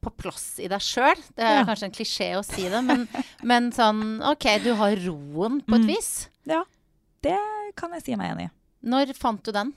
[0.00, 1.18] på plass i deg sjøl.
[1.36, 1.66] Det er Ja.
[1.68, 3.04] kanskje en klisjé å si det, men,
[3.50, 5.90] men sånn OK, du har roen på et Mm.
[5.92, 6.28] vis.
[6.48, 6.62] Ja,
[7.20, 7.36] det
[7.76, 8.52] kan jeg si meg enig i.
[8.88, 9.74] Når fant du den?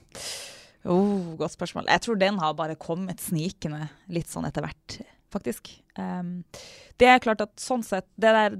[0.84, 1.88] Oh, godt spørsmål.
[1.88, 4.98] Jeg tror den har bare kommet snikende litt sånn etter hvert,
[5.32, 5.70] faktisk.
[5.96, 6.42] Um,
[7.00, 8.58] det er klart at sånn sett det der,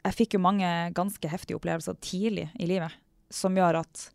[0.00, 0.66] Jeg fikk jo mange
[0.96, 2.94] ganske heftige opplevelser tidlig i livet
[3.30, 4.06] som gjør at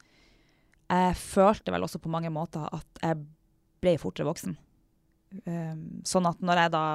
[0.89, 3.19] jeg følte vel også på mange måter at jeg
[3.85, 4.57] ble fortere voksen.
[5.45, 6.85] Um, sånn at når jeg da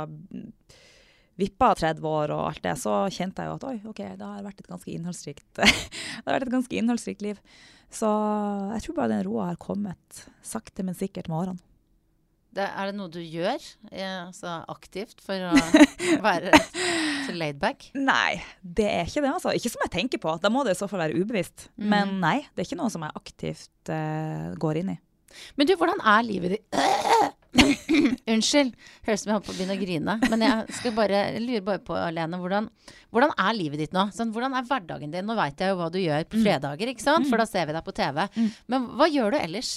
[1.40, 4.44] vippa 30 år og alt det, så kjente jeg jo at oi, OK, det har
[4.44, 7.40] vært et ganske innholdsrikt, det har vært et ganske innholdsrikt liv.
[7.90, 8.10] Så
[8.76, 11.66] jeg tror bare den roa har kommet sakte, men sikkert med årene.
[12.50, 15.52] Det, er det noe du gjør eh, altså aktivt for å
[16.26, 16.50] være
[17.26, 17.92] så laidback?
[17.94, 19.34] Nei, det er ikke det.
[19.36, 19.54] altså.
[19.54, 20.34] Ikke som jeg tenker på.
[20.42, 21.68] Da må det i så fall være ubevisst.
[21.76, 21.86] Mm.
[21.92, 24.98] Men nei, det er ikke noe som jeg aktivt uh, går inn i.
[25.54, 26.80] Men du, hvordan er livet ditt
[28.30, 28.74] Unnskyld.
[29.06, 30.16] Høres ut som jeg holder på å begynne å grine.
[30.30, 32.68] Men jeg skal bare, jeg lurer bare på, Lene, hvordan,
[33.14, 34.06] hvordan er livet ditt nå?
[34.14, 35.26] Sånn, hvordan er hverdagen din?
[35.26, 36.44] Nå veit jeg jo hva du gjør på mm.
[36.46, 37.28] fredager, ikke sant?
[37.30, 38.22] For da ser vi deg på TV.
[38.36, 38.48] Mm.
[38.70, 39.72] Men hva gjør du ellers?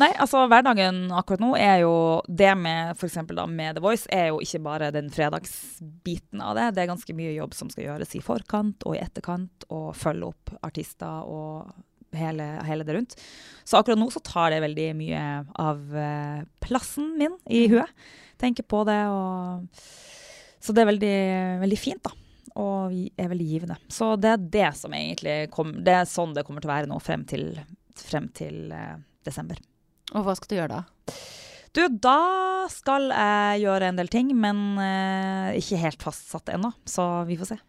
[0.00, 1.94] Nei, altså hverdagen akkurat nå er jo
[2.28, 3.20] det med f.eks.
[3.34, 6.70] da med The Voice, er jo ikke bare den fredagsbiten av det.
[6.76, 10.30] Det er ganske mye jobb som skal gjøres i forkant og i etterkant, og følge
[10.30, 11.70] opp artister og
[12.16, 13.16] hele, hele, det rundt.
[13.64, 15.24] Så akkurat nå så tar det veldig mye
[15.60, 17.74] av uh, plassen min i mm.
[17.74, 18.08] huet.
[18.40, 19.66] Tenker på det og
[20.60, 21.18] Så det er veldig,
[21.62, 22.14] veldig fint, da.
[22.60, 23.76] Og er veldig givende.
[23.92, 26.90] Så det er det som egentlig kom, Det er sånn det kommer til å være
[26.90, 27.52] nå frem til,
[28.00, 29.60] frem til uh, desember.
[30.14, 31.16] Og hva skal du gjøre da?
[31.70, 36.72] Du, da skal jeg gjøre en del ting, men uh, ikke helt fastsatt ennå.
[36.88, 37.60] Så vi får se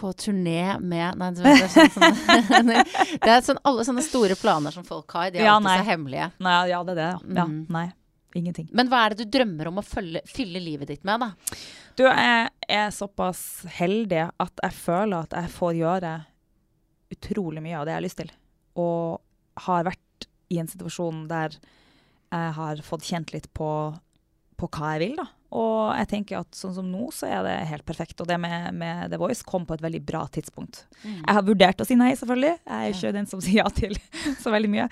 [0.00, 2.70] på turné med Nei, det er, sånn, sånn,
[3.24, 5.28] det er sånn, alle sånne store planer som folk har.
[5.34, 5.78] De er ja, alltid nei.
[5.82, 6.28] så hemmelige.
[6.46, 7.10] Nei, ja, det er det.
[7.36, 7.44] Ja.
[7.44, 7.58] Mm.
[7.76, 7.86] Nei.
[8.38, 8.68] Ingenting.
[8.78, 11.56] Men hva er det du drømmer om å følge, fylle livet ditt med, da?
[11.98, 13.42] Du, jeg er såpass
[13.76, 16.12] heldig at jeg føler at jeg får gjøre
[17.10, 18.30] utrolig mye av det jeg har lyst til.
[18.78, 21.58] Og har vært i en situasjon der
[22.30, 23.68] jeg har fått kjent litt på,
[24.60, 25.26] på hva jeg vil, da.
[25.50, 28.20] Og jeg tenker at sånn som nå, så er det helt perfekt.
[28.22, 30.84] Og det med, med The Voice kom på et veldig bra tidspunkt.
[31.02, 31.16] Mm.
[31.16, 32.52] Jeg har vurdert å si nei, selvfølgelig.
[32.60, 33.14] Jeg er ikke ja.
[33.16, 33.96] den som sier ja til
[34.42, 34.86] så veldig mye.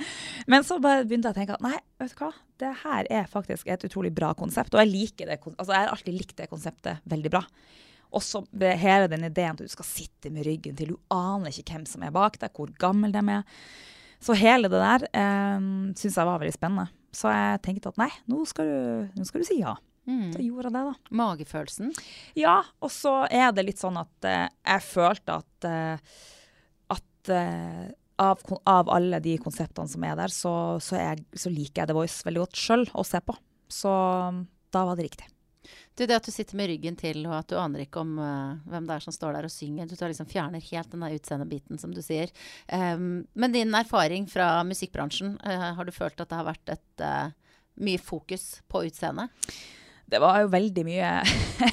[0.50, 2.32] Men så bare begynte jeg å tenke at nei, vet du hva.
[2.58, 4.74] Det her er faktisk et utrolig bra konsept.
[4.74, 5.38] Og jeg liker det.
[5.54, 7.44] Altså, jeg har alltid likt det konseptet veldig bra.
[8.18, 8.42] Også
[8.82, 10.96] hele den ideen at du skal sitte med ryggen til.
[10.96, 13.62] Du aner ikke hvem som er bak deg, hvor gammel de er.
[14.18, 15.58] Så hele det der eh,
[15.94, 16.90] syns jeg var veldig spennende.
[17.18, 19.74] Så jeg tenkte at nei, nå skal du, nå skal du si ja.
[20.08, 20.30] Mm.
[20.32, 21.14] Så gjorde jeg det, da.
[21.20, 21.94] Magefølelsen?
[22.38, 26.20] Ja, og så er det litt sånn at uh, jeg følte at, uh,
[26.96, 27.88] at uh,
[28.24, 30.52] av, av, alle de konseptene som er der, så,
[30.82, 33.36] så, jeg, så liker jeg The Voice veldig godt sjøl å se på.
[33.68, 33.92] Så
[34.72, 35.28] da var det riktig.
[35.98, 38.58] Du, det at du sitter med ryggen til, og at du aner ikke om uh,
[38.70, 39.88] hvem det er som står der og synger.
[39.90, 42.30] Du tar liksom fjerner helt den utseendebiten, som du sier.
[42.70, 47.02] Um, men din erfaring fra musikkbransjen, uh, har du følt at det har vært et
[47.02, 47.32] uh,
[47.82, 49.34] mye fokus på utseendet?
[50.08, 51.08] det var jo veldig mye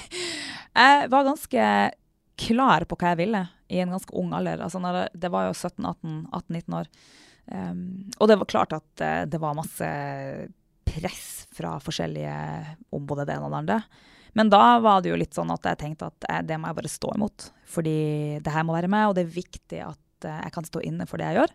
[0.75, 1.67] Jeg var ganske
[2.35, 4.59] klar på hva jeg ville i en ganske ung alder.
[4.65, 6.89] Altså det, det, var jo 17-18-19 år.
[7.47, 9.87] Um, og det var klart at det var masse
[10.89, 12.35] press fra forskjellige
[12.91, 13.79] om både det ene og det andre.
[14.35, 16.91] Men da var det jo litt sånn at jeg tenkte at det må jeg bare
[16.91, 17.49] stå imot.
[17.71, 17.99] Fordi
[18.43, 21.07] det her må være med, og det er viktig at uh, jeg kan stå inne
[21.07, 21.53] for det jeg gjør.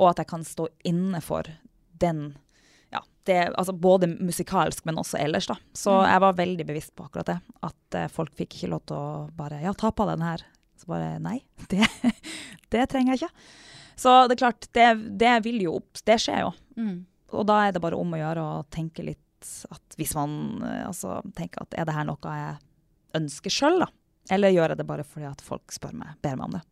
[0.00, 1.50] Og at jeg kan stå inne for
[2.00, 2.30] den
[3.24, 5.46] det, altså både musikalsk, men også ellers.
[5.46, 5.56] da.
[5.72, 6.06] Så mm.
[6.10, 7.38] jeg var veldig bevisst på akkurat det.
[7.66, 10.44] At uh, folk fikk ikke lov til å bare Ja, ta på den her.
[10.80, 11.40] Så bare Nei,
[11.72, 11.86] det,
[12.72, 13.46] det, trenger jeg ikke.
[14.00, 14.88] Så det er klart, det,
[15.20, 16.52] det vil jo opp Det skjer jo.
[16.80, 16.94] Mm.
[17.36, 19.22] Og da er det bare om å gjøre å tenke litt
[19.70, 22.58] at hvis man uh, altså tenker at er det her noe jeg
[23.20, 23.90] ønsker sjøl, da?
[24.30, 26.64] Eller gjør jeg det bare fordi at folk spør meg, ber meg om det?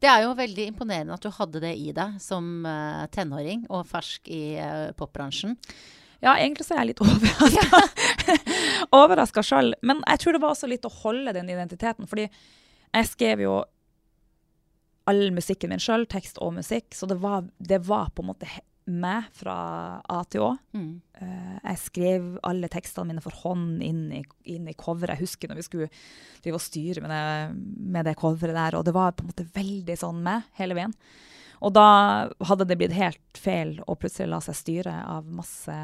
[0.00, 3.88] Det er jo veldig imponerende at du hadde det i deg som uh, tenåring og
[3.88, 5.58] fersk i uh, popbransjen.
[6.20, 7.82] Ja, egentlig så er jeg litt overraska.
[8.96, 9.74] overraska sjøl.
[9.84, 12.08] Men jeg tror det var også litt å holde den identiteten.
[12.08, 13.60] Fordi jeg skrev jo
[15.10, 18.48] all musikken min sjøl, tekst og musikk, så det var, det var, på en måte
[18.90, 19.54] meg fra
[20.10, 20.50] A til Å.
[20.76, 20.92] Mm.
[21.20, 24.22] Uh, jeg skrev alle tekstene mine for hånd inn i,
[24.52, 25.16] inn i coveret.
[25.16, 25.90] Jeg husker når vi skulle
[26.44, 27.64] drive og styre med det,
[27.96, 30.94] med det coveret der, og det var på en måte veldig sånn med hele veien.
[31.60, 31.88] Og da
[32.48, 35.76] hadde det blitt helt feil å plutselig la seg styre av masse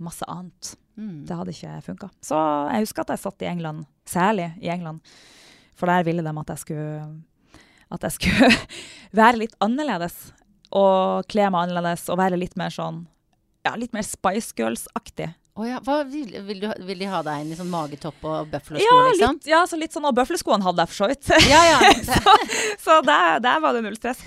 [0.00, 0.76] masse annet.
[0.96, 1.24] Mm.
[1.26, 2.10] Det hadde ikke funka.
[2.24, 2.38] Så
[2.72, 5.04] jeg husker at jeg satt i England, særlig i England,
[5.76, 6.94] for der ville de at jeg skulle,
[7.90, 8.50] at jeg skulle
[9.22, 10.16] være litt annerledes.
[10.76, 13.04] Og kle meg annerledes og være litt mer sånn
[13.66, 15.34] ja, litt mer Spice Girls-aktig.
[15.60, 15.80] Oh ja.
[16.08, 18.86] vil, vil, du, vil, de ha deg inn i sånn magetopp og bøflesko?
[18.86, 19.36] Ja, liksom?
[19.36, 21.28] litt, ja, så litt sånn, og bøfleskoene hadde jeg for så vidt.
[21.50, 21.90] Ja, ja.
[22.08, 22.36] så
[22.80, 24.22] så der, der, var det null stress.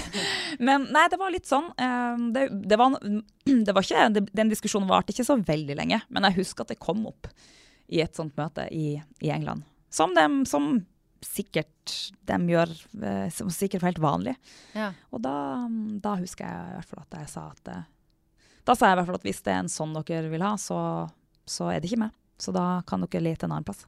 [0.68, 1.72] Men nei, det var litt sånn.
[1.74, 2.94] Um, det, det, var,
[3.66, 6.74] det, var, ikke, det, Den diskusjonen varte ikke så veldig lenge, men jeg husker at
[6.74, 7.30] det kom opp
[7.90, 9.64] i et sånt møte i, i England.
[9.90, 10.76] Som, dem, som
[11.24, 11.94] sikkert
[12.28, 12.70] de gjør
[13.04, 14.36] eh, som sikkert helt vanlig.
[14.76, 14.90] Ja.
[15.12, 15.34] Og da,
[16.00, 17.86] da husker jeg i hvert fall at jeg sa at eh,
[18.68, 20.54] Da sa jeg i hvert fall at hvis det er en sånn dere vil ha,
[20.60, 20.80] så,
[21.48, 22.12] så er det ikke meg.
[22.40, 23.86] Så da kan dere lete en annen plass.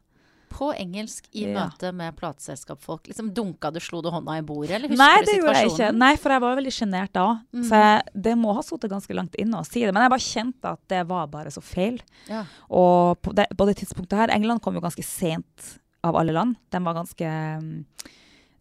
[0.53, 1.63] På engelsk i Ja.
[1.65, 3.07] møte med plateselskapfolk.
[3.09, 5.65] Liksom dunka du, slo du hånda i bordet, eller husker Nei, du det gjorde jeg
[5.65, 5.77] ikke.
[5.79, 6.01] situasjonen?
[6.03, 7.25] Nei, for jeg var veldig sjenert da.
[7.57, 7.63] Mm.
[7.71, 9.95] Så jeg, det må ha sittet ganske langt inne å si det.
[9.97, 11.97] Men jeg bare kjente at det var bare så feil.
[12.29, 12.43] Ja.
[12.69, 15.71] Og på det, på det tidspunktet her England kom jo ganske sent
[16.05, 16.57] av alle land.
[16.71, 17.27] De var ganske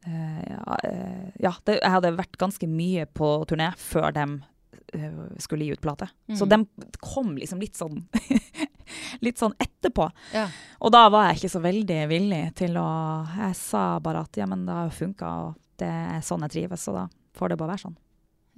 [0.06, 4.25] eh, Ja, eh, ja det, jeg hadde vært ganske mye på turné før de
[4.97, 6.08] eh, skulle gi ut plate.
[6.36, 6.49] Så Mm.
[6.49, 8.04] de kom liksom litt sånn
[9.23, 10.10] Litt sånn etterpå.
[10.34, 10.47] Ja.
[10.82, 12.88] Og da var jeg ikke så veldig villig til å
[13.38, 16.51] Jeg sa bare at ja, men det har jo funka, og det er sånn jeg
[16.58, 17.06] trives, så da
[17.38, 17.95] får det bare være sånn.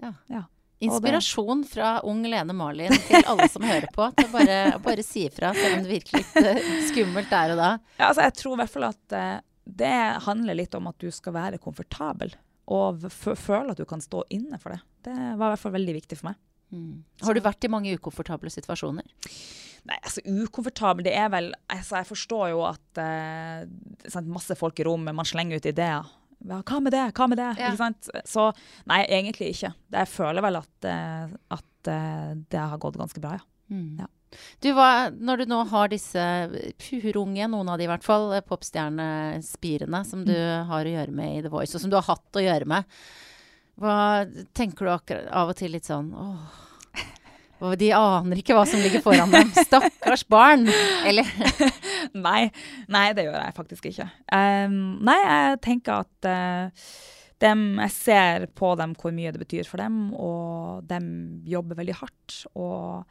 [0.01, 0.13] Ja.
[0.33, 0.41] Ja.
[0.83, 4.09] Inspirasjon fra ung Lene Marlin til alle som hører på.
[4.17, 7.61] Til å bare, bare si ifra, selv om det virker litt eh, skummelt der og
[7.61, 7.69] da.
[7.97, 11.07] Ja, altså, jeg tror i hvert fall at eh, det handler litt om at du
[11.13, 12.33] skal være komfortabel.
[12.73, 14.81] Og føle at du kan stå inne for det.
[15.07, 16.41] Det var i hvert fall veldig viktig for meg.
[16.73, 17.03] Mm.
[17.21, 19.05] Har du vært i mange ukomfortable situasjoner?
[19.83, 24.31] Nei, altså ukomfortabel, det er vel altså, Jeg forstår jo at eh, det er sant,
[24.31, 26.07] masse folk i rommet, man slenger ut ideer.
[26.43, 27.05] Hva med det?
[27.15, 27.51] Hva med det?
[27.59, 27.71] Ja.
[27.71, 28.09] Ikke sant?
[28.27, 28.49] Så
[28.89, 29.71] nei, egentlig ikke.
[29.95, 33.47] Jeg føler vel at, eh, at eh, det har gått ganske bra, ja.
[33.71, 34.03] Mm.
[34.03, 34.09] Ja.
[34.63, 36.23] Du, hva, når du nå har disse
[36.81, 41.37] purunge, noen av de i hvert fall, eh, popstjernespirene som du har å gjøre med
[41.37, 42.99] i The Voice, og som du har hatt å gjøre med,
[43.81, 43.97] hva
[44.53, 49.01] tenker du akkurat av og til litt sånn åh, de aner ikke hva som ligger
[49.05, 49.49] foran dem.
[49.55, 50.67] Stakkars barn!
[51.07, 51.29] Eller
[52.27, 52.47] Nei,
[52.91, 54.07] nei, det gjør jeg faktisk ikke.
[54.33, 56.87] Um, nei, jeg tenker at uh,
[57.43, 60.99] dem, jeg ser på dem hvor mye det betyr for dem, og de
[61.49, 62.37] jobber veldig hardt.
[62.55, 63.03] Og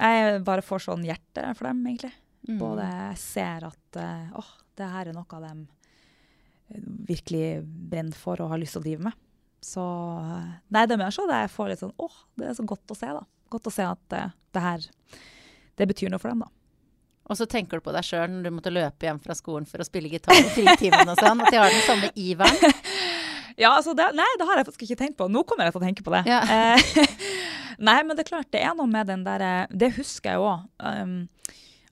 [0.00, 2.12] jeg bare får sånn hjerte for dem, egentlig.
[2.48, 2.56] Mm.
[2.60, 6.78] Både jeg ser at eh, åh, det her er noe de
[7.10, 9.26] virkelig brenner for og har lyst til å drive med.
[9.60, 12.56] Så eh, nei, det er mer så det jeg får litt sånn åh, det er
[12.56, 13.26] så godt å se, da.
[13.52, 14.88] Godt å se at det, det her
[15.80, 16.59] det betyr noe for dem, da.
[17.30, 19.82] Og så tenker du på deg sjøl når du måtte løpe hjem fra skolen for
[19.82, 22.58] å spille gitar i fritimen og sånn, at de har den samme iveren.
[23.60, 25.26] Ja, altså det, nei, det har jeg faktisk ikke tenkt på.
[25.28, 26.22] Nå kommer jeg til å tenke på det.
[26.30, 26.38] Ja.
[26.48, 27.10] Eh,
[27.90, 30.62] nei, men det er klart, det er noe med den derre Det husker jeg òg.
[30.80, 31.18] Um,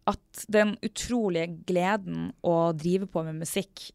[0.09, 3.91] at den utrolige gleden å drive på med musikk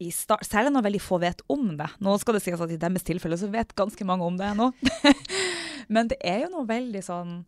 [0.00, 1.88] i start, Særlig når veldig få vet om det.
[2.04, 4.70] Nå skal det sies at i deres tilfelle så vet ganske mange om det nå.
[5.94, 7.38] men det er jo noe veldig sånn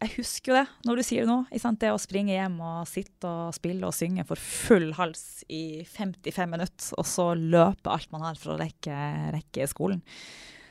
[0.00, 1.74] jeg husker jo det når du sier det nå.
[1.80, 6.48] Det å springe hjem og sitte og spille og synge for full hals i 55
[6.48, 8.96] minutter, og så løpe alt man har for å rekke,
[9.36, 10.00] rekke skolen.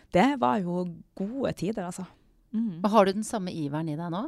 [0.10, 0.88] Det var jo
[1.18, 2.08] gode tider, altså.
[2.56, 2.82] Mm.
[2.90, 4.26] Har du den samme iveren i deg nå?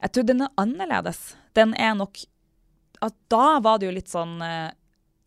[0.00, 1.34] Jeg tror den er annerledes.
[1.56, 2.22] Den er nok
[3.04, 4.72] at Da var det jo litt sånn eh,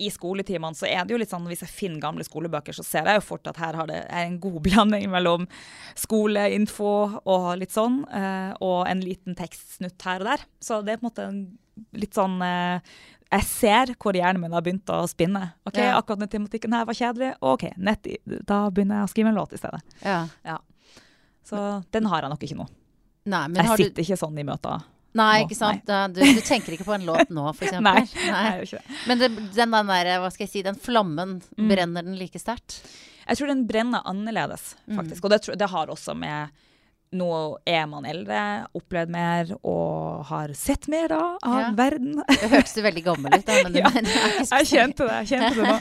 [0.02, 3.06] I skoletimene så er det jo litt sånn Hvis jeg finner gamle skolebøker, så ser
[3.06, 5.48] jeg jo fort at her har det er en god blanding mellom
[6.00, 6.94] skoleinfo
[7.30, 10.46] og litt sånn, eh, og en liten tekstsnutt her og der.
[10.64, 11.44] Så det er på en måte en
[11.98, 12.96] litt sånn eh,
[13.34, 15.56] jeg ser hvor hjernen min har begynt å spinne.
[15.66, 15.96] Ok, Ja.
[15.98, 17.32] Akkurat den tematikken her var kjedelig.
[17.42, 18.06] OK, nett,
[18.46, 19.82] da begynner jeg å skrive en låt i stedet.
[20.06, 20.60] Ja.
[21.44, 22.68] Så den har jeg nok ikke nå.
[23.26, 24.84] Nei, men Jeg har du sitter ikke sånn i møter.
[25.14, 25.84] Nei, ikke sant.
[25.86, 28.08] Da, Du, du tenker ikke på en låt nå, eksempel?
[28.32, 28.82] Nei, det.
[29.08, 31.70] Men det, den der, hva skal jeg si, den flammen, Mm.
[31.70, 32.80] brenner den like sterkt?
[33.28, 34.98] Jeg tror den brenner annerledes, Mm.
[35.00, 35.24] faktisk.
[35.24, 36.50] Og det, det har også med
[37.14, 37.28] Nå
[37.70, 41.68] er man eldre, opplevd mer og har sett mer da, av Ja.
[41.78, 42.16] verden.
[42.26, 43.60] Det hørtes veldig gammel ut, da.
[43.68, 45.20] Men Ja, ikke Jeg kjente det.
[45.22, 45.78] jeg kjente det nå.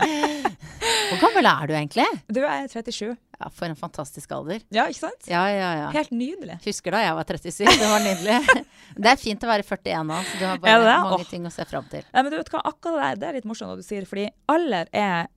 [1.10, 2.06] Hvor gammel er du egentlig?
[2.28, 3.16] Du er 37.
[3.40, 4.60] Ja, For en fantastisk alder.
[4.68, 5.28] Ja, ikke sant?
[5.30, 5.86] Ja, ja, ja.
[5.94, 6.58] Helt nydelig.
[6.64, 7.62] Husker da jeg var 37.
[7.66, 8.64] Det var nydelig.
[9.00, 10.96] Det er fint å være 41 nå, så du har bare det?
[11.06, 11.30] mange oh.
[11.30, 12.02] ting å se fram til.
[12.10, 14.26] Ja, men du vet hva, akkurat det det er litt morsomt når du sier fordi
[14.50, 15.30] alder er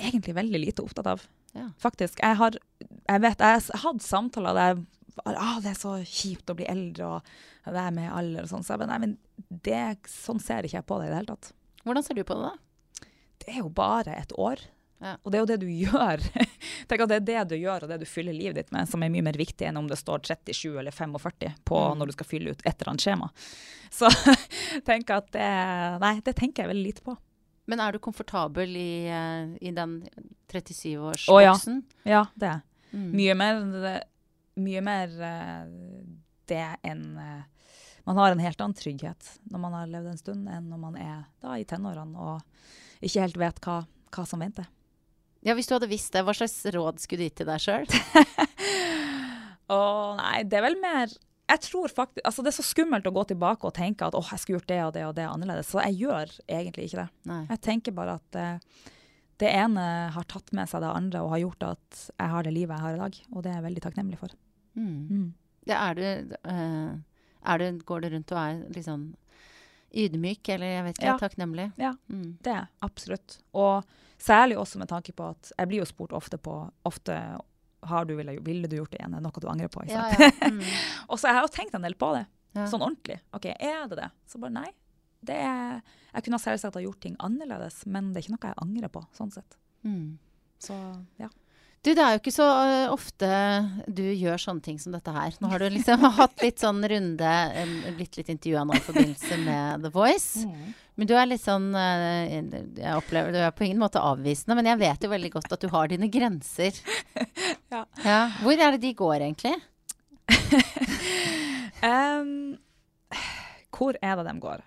[0.00, 1.26] egentlig veldig lite opptatt av.
[1.58, 1.66] Ja.
[1.82, 2.22] Faktisk.
[2.22, 6.48] Jeg har jeg vet, jeg har hatt samtaler der jeg ah, det er så kjipt
[6.48, 7.30] å bli eldre og
[7.66, 8.64] det er med alder og sånn.
[8.64, 11.34] Så jeg bare, nei, men det, sånn ser ikke jeg på det i det hele
[11.34, 11.52] tatt.
[11.84, 13.06] Hvordan ser du på det, da?
[13.40, 14.62] det er jo bare et år.
[15.00, 15.14] Ja.
[15.24, 16.20] Og det er jo det du gjør.
[16.90, 19.02] Tenk at Det er det du gjør, og det du fyller livet ditt med, som
[19.02, 21.98] er mye mer viktig enn om det står 37 eller 45 på Mm.
[22.02, 23.30] når du skal fylle ut et eller annet skjema.
[23.90, 24.10] Så
[24.88, 25.48] tenk at det
[26.04, 27.16] Nei, det tenker jeg veldig lite på.
[27.70, 30.02] Men er du komfortabel i, eh, i den
[30.52, 31.82] 37-årsboksen?
[32.04, 32.60] Ja, det er
[32.92, 33.12] Mm.
[33.14, 34.00] mye mer
[34.56, 35.66] Mye mer eh,
[36.50, 37.42] det enn eh,
[38.04, 40.96] Man har en helt annen trygghet når man har levd en stund, enn når man
[40.98, 42.42] er da i tenårene og
[43.00, 43.76] ikke helt vet hva,
[44.10, 44.66] hva som venter.
[45.46, 47.86] Ja, hvis du hadde visst det, hva slags råd skulle du gitt til deg sjøl?
[49.72, 49.80] Å
[50.18, 51.12] nei, det er vel mer
[51.50, 54.28] jeg tror faktisk, altså Det er så skummelt å gå tilbake og tenke at åh,
[54.32, 55.70] jeg skulle gjort det og det og det annerledes.
[55.72, 57.22] Så jeg gjør egentlig ikke det.
[57.30, 57.40] Nei.
[57.48, 58.90] Jeg tenker bare at uh,
[59.42, 62.54] det ene har tatt med seg det andre og har gjort at jeg har det
[62.54, 63.18] livet jeg har i dag.
[63.32, 64.36] Og det er jeg veldig takknemlig for.
[64.78, 64.92] Mm.
[65.10, 65.24] Mm.
[65.70, 66.92] Det er du, uh,
[67.54, 69.08] er du Går du rundt og er litt sånn
[69.90, 71.18] ydmyk, eller jeg vet ikke, Ja.
[71.18, 71.66] takknemlig?
[71.82, 71.96] Ja.
[72.12, 72.28] Mm.
[72.46, 73.40] Det er absolutt.
[73.58, 73.82] Og
[74.20, 76.56] særlig også med tanke på at jeg blir jo spurt ofte på
[76.88, 77.16] ofte
[77.88, 79.84] har du, ville, ville du gjort det det noe du angrer på?
[79.88, 80.30] Ja, ja.
[80.50, 80.60] Mm.
[81.08, 82.66] Og så jeg har jo tenkt en del på det, Ja.
[82.68, 83.20] sånn ordentlig.
[83.32, 84.08] OK, er det det?
[84.28, 84.68] Så bare nei.
[85.24, 85.80] Det er,
[86.14, 89.02] jeg kunne selvsagt ha gjort ting annerledes, men det er ikke noe jeg angrer på,
[89.16, 89.56] sånn sett.
[89.84, 90.18] Mm.
[90.60, 90.76] Så
[91.20, 91.28] ja.
[91.80, 92.46] Du, det er jo ikke så
[92.92, 93.28] ofte
[93.88, 95.32] du gjør sånne ting som dette her.
[95.40, 97.30] Nå har du liksom hatt litt sånn runde,
[97.96, 100.44] blitt litt intervjua nå i forbindelse med The Voice.
[101.00, 104.80] Men du er litt sånn Jeg opplever du er på ingen måte avvisende, men jeg
[104.82, 106.76] vet jo veldig godt at du har dine grenser.
[107.70, 107.84] Ja.
[108.42, 109.52] Hvor er det de går, egentlig?
[111.86, 112.58] um,
[113.70, 114.64] hvor er det de går?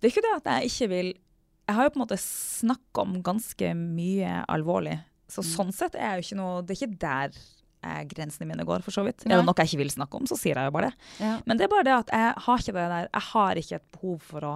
[0.00, 3.04] Det er ikke det at jeg ikke vil Jeg har jo på en måte snakka
[3.04, 4.96] om ganske mye alvorlig.
[5.28, 7.34] Så sånn sett er jeg jo ikke noe Det er ikke der
[7.84, 9.26] eh, grensene mine går, for så vidt.
[9.26, 11.10] Er det noe jeg ikke vil snakke om, så sier jeg jo bare det.
[11.20, 11.34] Ja.
[11.44, 13.88] Men det er bare det at jeg har ikke det der Jeg har ikke et
[13.98, 14.54] behov for å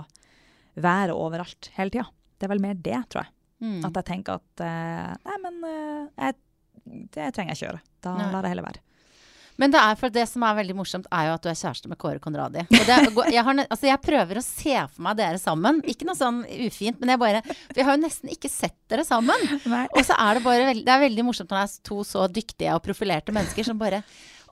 [0.82, 2.06] være overalt hele tida.
[2.38, 3.35] Det er vel mer det, tror jeg.
[3.62, 3.82] Mm.
[3.87, 6.38] At jeg tenker at uh, Nei, men uh, jeg,
[7.14, 7.82] det trenger jeg ikke gjøre.
[8.02, 8.30] Da Nei.
[8.32, 8.82] lar jeg heller være.
[9.60, 11.90] Men det er for det som er veldig morsomt, er jo at du er kjæreste
[11.90, 12.64] med Kåre Konradi.
[12.72, 12.96] Det,
[13.32, 15.82] jeg, har, altså jeg prøver å se for meg dere sammen.
[15.88, 19.04] Ikke noe sånn ufint, men jeg bare For jeg har jo nesten ikke sett dere
[19.08, 19.46] sammen.
[19.68, 19.84] Nei.
[19.92, 22.26] Og så er det bare veld, Det er veldig morsomt når det er to så
[22.32, 24.02] dyktige og profilerte mennesker som bare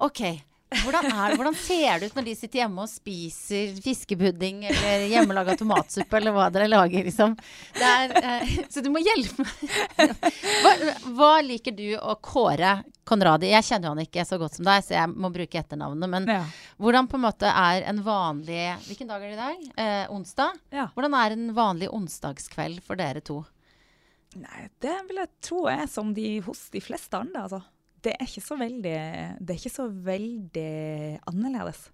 [0.01, 0.23] OK.
[0.71, 5.57] Hvordan, er hvordan ser det ut når de sitter hjemme og spiser fiskepudding eller hjemmelaga
[5.59, 7.35] tomatsuppe eller hva dere lager, liksom?
[7.75, 10.15] Det er, eh, så du må hjelpe meg.
[10.63, 10.75] Hva,
[11.19, 12.77] hva liker du å kåre
[13.11, 13.51] Conradi?
[13.51, 16.13] Jeg kjenner jo han ikke så godt som deg, så jeg må bruke etternavnet.
[16.15, 16.45] Men Ja.
[16.79, 19.67] hvordan på en måte er en vanlig Hvilken dag er det i dag?
[19.77, 20.55] Eh, onsdag?
[20.71, 20.87] Ja.
[20.95, 23.43] Hvordan er en vanlig onsdagskveld for dere to?
[24.39, 27.63] Nei, det vil jeg tro er som de hos de fleste andre, altså.
[28.03, 28.95] Det er ikke så veldig
[29.45, 31.89] Det er ikke så veldig annerledes.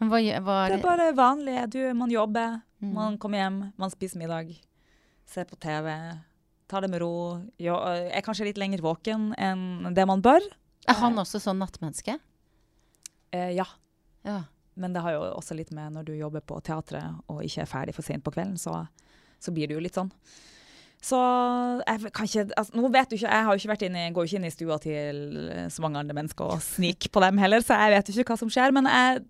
[0.00, 1.70] Men Hva, gjør- hva, Det er bare vanlig.
[1.70, 2.92] Du, man jobber, Mm.
[2.94, 4.52] man kommer hjem, man spiser middag,
[5.26, 5.90] ser på TV,
[6.68, 7.42] tar det med ro.
[7.58, 10.40] Jo, er kanskje litt lenger våken enn det man bør.
[10.86, 12.18] er han også sånn nattmenneske?
[13.32, 13.64] Eh, ja.
[14.24, 14.44] Ja.
[14.76, 17.66] Men det har jo også litt med når du jobber på teatret og ikke er
[17.66, 18.86] ferdig for sent på kvelden, så,
[19.40, 20.12] så blir det jo litt sånn.
[21.00, 21.18] Så
[21.86, 24.24] jeg kan ikke altså, Nå vet du ikke, jeg har jo ikke inne, i- går
[24.26, 25.20] jo ikke inn i stua til
[25.70, 28.38] så mange andre mennesker og sniker på dem heller, så jeg vet jo ikke hva
[28.40, 28.74] som skjer.
[28.74, 29.22] Men jeg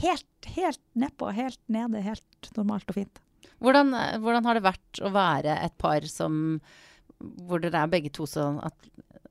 [0.00, 3.20] helt, helt nedpå, helt nede, helt normalt og fint.
[3.60, 6.60] Hvordan, eh, hvordan har det vært å være et par som
[7.18, 8.74] Hvor dere er begge to sånn at,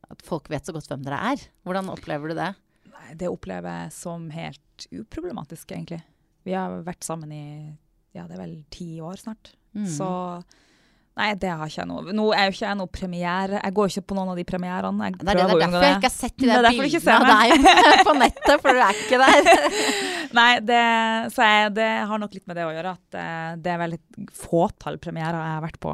[0.10, 1.42] at folk vet så godt hvem dere er?
[1.66, 2.48] Hvordan opplever du det?
[2.90, 6.02] Nei, det opplever jeg som helt uproblematisk, egentlig.
[6.46, 7.78] Vi har vært sammen i
[8.16, 9.52] ja, det er vel ti år snart.
[9.76, 9.86] Mm.
[9.86, 10.08] Så
[11.16, 13.60] Nei, det har ikke jeg noe Nå er jo ikke jeg noe premiere.
[13.62, 15.12] Jeg går ikke på noen av de premierene.
[15.16, 17.30] Det er, det, det er derfor jeg ikke har sett de er der bildene av
[17.30, 19.52] deg på nettet, for du er ikke der.
[20.40, 20.82] Nei, det,
[21.32, 24.00] så jeg, det har nok litt med det å gjøre at eh, det er veldig
[24.36, 25.94] fåtall premierer jeg har vært på.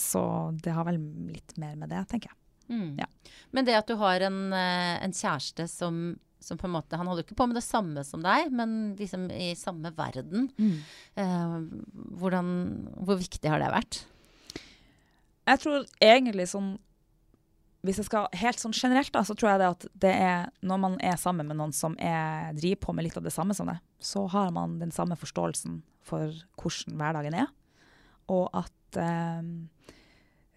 [0.00, 0.22] Så
[0.64, 2.38] det har vel litt mer med det, tenker jeg.
[2.72, 2.94] Mm.
[3.02, 3.08] Ja.
[3.52, 7.10] Men det at du har en, eh, en kjæreste som, som på en måte Han
[7.10, 10.48] holder ikke på med det samme som deg, men liksom i samme verden.
[10.56, 11.60] Eh,
[12.22, 12.48] hvordan,
[13.04, 14.00] hvor viktig har det vært?
[15.48, 16.72] Jeg tror egentlig sånn
[17.82, 20.82] Hvis jeg skal helt sånn generelt, da, så tror jeg det at det er når
[20.84, 23.66] man er sammen med noen som er, driver på med litt av det samme som
[23.66, 26.30] det, så har man den samme forståelsen for
[26.62, 27.50] hvordan hverdagen er.
[28.30, 29.42] Og at eh,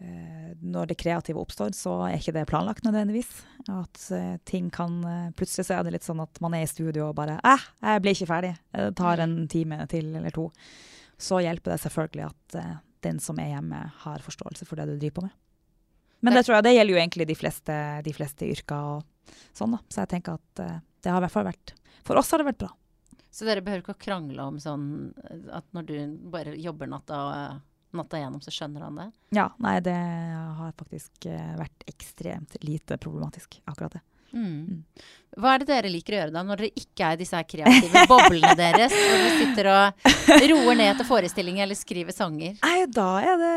[0.05, 3.31] eh, når det kreative oppstår, så er ikke det planlagt nødvendigvis.
[3.73, 6.69] At eh, ting kan eh, Plutselig så er det litt sånn at man er i
[6.69, 8.53] studio og bare Æh, jeg blir ikke ferdig.
[8.69, 10.51] Det tar en time til eller to.
[11.17, 14.95] Så hjelper det selvfølgelig at eh, den som er hjemme, har forståelse for det du
[14.97, 15.35] driver på med.
[16.25, 19.75] Men det tror jeg det gjelder jo egentlig de fleste, de fleste yrker og sånn,
[19.75, 19.81] da.
[19.93, 22.49] Så jeg tenker at eh, det har i hvert fall vært For oss har det
[22.49, 22.71] vært bra.
[23.35, 24.87] Så dere behøver ikke å krangle om sånn
[25.27, 25.95] eh, at når du
[26.33, 27.19] bare jobber natta,
[27.95, 29.07] natta igjennom, så skjønner han det?
[29.37, 34.03] Ja, nei, det har faktisk eh, vært ekstremt lite problematisk, akkurat det.
[34.33, 34.83] Mm.
[35.35, 38.05] Hva er det dere liker å gjøre da, når dere ikke er i disse kreative
[38.11, 38.95] boblene deres?
[38.95, 42.55] Hvor dere sitter og roer ned til forestillinger eller skriver sanger?
[42.63, 43.55] Nei, da er det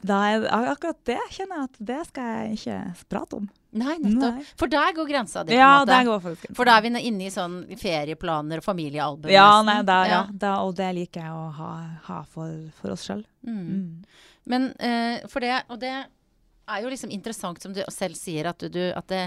[0.00, 2.76] da er, Akkurat det kjenner jeg at det skal jeg ikke
[3.12, 3.48] prate om.
[3.70, 4.38] Nei, nettopp.
[4.40, 4.46] Nei.
[4.58, 7.30] For der går grensa di, Ja, der går faktisk For da er vi inne i
[7.30, 9.30] sånn ferieplaner og familiealbum.
[9.30, 10.22] Ja, nei, da, ja.
[10.32, 11.70] Da, og det liker jeg å ha,
[12.08, 13.22] ha for, for oss sjøl.
[13.46, 13.60] Mm.
[13.60, 14.24] Mm.
[14.50, 18.58] Men uh, for det, og det er jo liksom interessant som du selv sier, at
[18.64, 19.24] du, du at det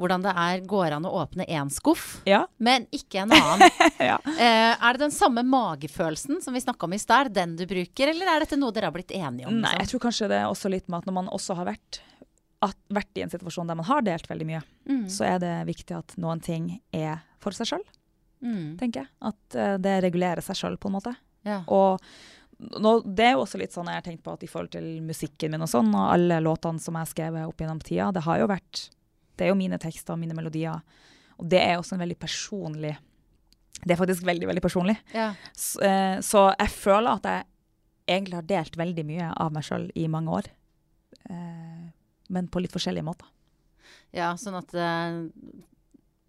[0.00, 2.46] hvordan det er, går an å åpne én skuff, Ja.
[2.58, 3.70] men ikke en annen.
[4.10, 4.16] ja.
[4.24, 8.08] Eh, er det den samme magefølelsen som vi snakka om i stad, den du bruker,
[8.14, 9.60] eller er dette noe dere har blitt enige om?
[9.60, 9.92] Nei, jeg liksom?
[9.98, 12.00] tror kanskje det er også litt med at når man også har vært,
[12.64, 15.04] at, vært i en situasjon der man har delt veldig mye, Mm.
[15.12, 17.84] så er det viktig at noen ting er for seg sjøl,
[18.42, 18.78] Mm.
[18.80, 19.08] tenker jeg.
[19.20, 21.12] At uh, det regulerer seg sjøl, på en måte.
[21.44, 21.58] Ja.
[21.68, 22.00] Og
[22.80, 24.86] nå, det er jo også litt sånn jeg har tenkt på at i forhold til
[25.04, 28.24] musikken min og sånn, og alle låtene som jeg har skrevet opp gjennom tida, det
[28.26, 28.82] har jo vært
[29.40, 30.82] Det er jo mine tekster og mine melodier.
[31.40, 32.92] Og det er også en veldig personlig
[33.80, 34.98] Det er faktisk veldig, veldig personlig.
[35.16, 35.30] Ja.
[35.56, 37.46] Så, eh, så jeg føler at jeg
[38.10, 40.50] egentlig har delt veldig mye av meg sjøl i mange år.
[41.30, 41.86] Eh,
[42.28, 43.30] men på litt forskjellige måter.
[44.12, 45.16] ja, sånn at eh,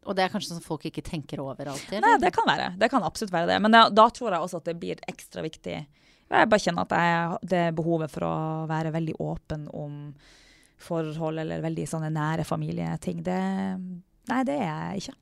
[0.07, 1.99] Og det er kanskje sånn folk ikke tenker over alltid?
[2.01, 2.71] Nei, det kan være.
[2.79, 3.59] Det kan absolutt være det.
[3.61, 5.75] Men da, da tror jeg også at det blir ekstra viktig.
[6.31, 8.35] Jeg bare kjenner at jeg, det er behovet for å
[8.71, 9.97] være veldig åpen om
[10.81, 13.21] forhold eller veldig sånne nære familieting.
[13.23, 13.39] Det,
[14.31, 15.15] nei, det er jeg ikke,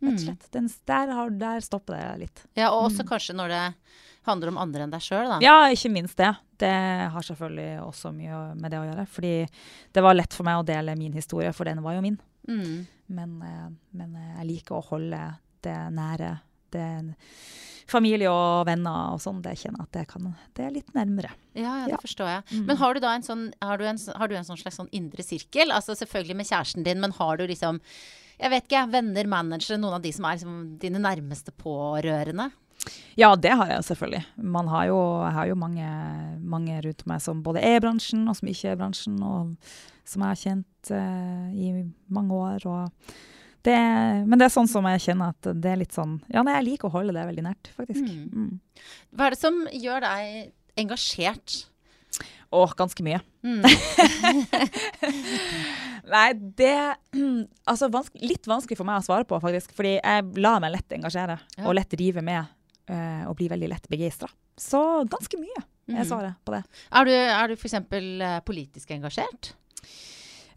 [0.00, 0.18] rett og Mm.
[0.24, 0.50] slett.
[0.52, 2.44] Den, der, har, der stopper det litt.
[2.56, 3.08] Ja, og også Mm.
[3.08, 3.74] kanskje når det
[4.26, 5.38] handler om andre enn deg sjøl, da.
[5.40, 6.34] Ja, ikke minst det.
[6.58, 6.70] Det
[7.12, 9.06] har selvfølgelig også mye med det å gjøre.
[9.08, 9.48] Fordi
[9.92, 12.18] det var lett for meg å dele min historie, for den var jo min.
[12.48, 12.86] Mm.
[13.08, 16.40] Men, eh, men eh, jeg liker å holde det nære.
[16.70, 17.14] Det
[17.90, 21.32] familie og venner og sånn, det kjenner jeg at det, kan, det er litt nærmere.
[21.58, 22.00] Ja, ja, det Ja.
[22.02, 22.46] forstår jeg.
[22.52, 22.64] Mm.
[22.70, 24.90] Men har du da en sånn, har du en, har du en sånn slags sånn
[24.96, 25.74] indre sirkel?
[25.74, 27.80] Altså selvfølgelig med kjæresten din, men har du liksom
[28.40, 32.46] jeg vet ikke, venner, managere, noen av de som er liksom dine nærmeste pårørende?
[33.18, 34.22] Ja, det har jeg selvfølgelig.
[34.40, 35.88] Man har jo, jeg har jo mange,
[36.40, 39.72] mange rundt meg som både er i bransjen, og som ikke er i bransjen, og
[40.08, 42.64] som jeg har kjent uh, i mange år.
[42.64, 43.12] Og
[43.66, 43.76] det,
[44.26, 46.66] men det er sånn som jeg kjenner at det er litt sånn Ja, nei, jeg
[46.72, 48.04] liker å holde det veldig nært, faktisk.
[48.06, 48.30] Mm.
[48.32, 48.60] Mm.
[49.16, 50.22] Hva er det som gjør deg
[50.80, 51.48] engasjert?
[52.50, 53.20] Å, ganske mye.
[53.46, 53.62] Mm.
[56.10, 56.72] Nei, det
[57.68, 59.74] Altså, vanske, litt vanskelig for meg å svare på, faktisk.
[59.76, 61.66] Fordi jeg lar meg lett engasjere, Ja.
[61.68, 62.44] og lett rive med,
[62.88, 64.28] eh, og blir veldig lett begeistra.
[64.58, 66.06] Så ganske mye er Mm.
[66.06, 66.64] svaret på det.
[66.92, 67.74] Er du, er du f.eks.
[67.74, 69.52] Uh, politisk engasjert?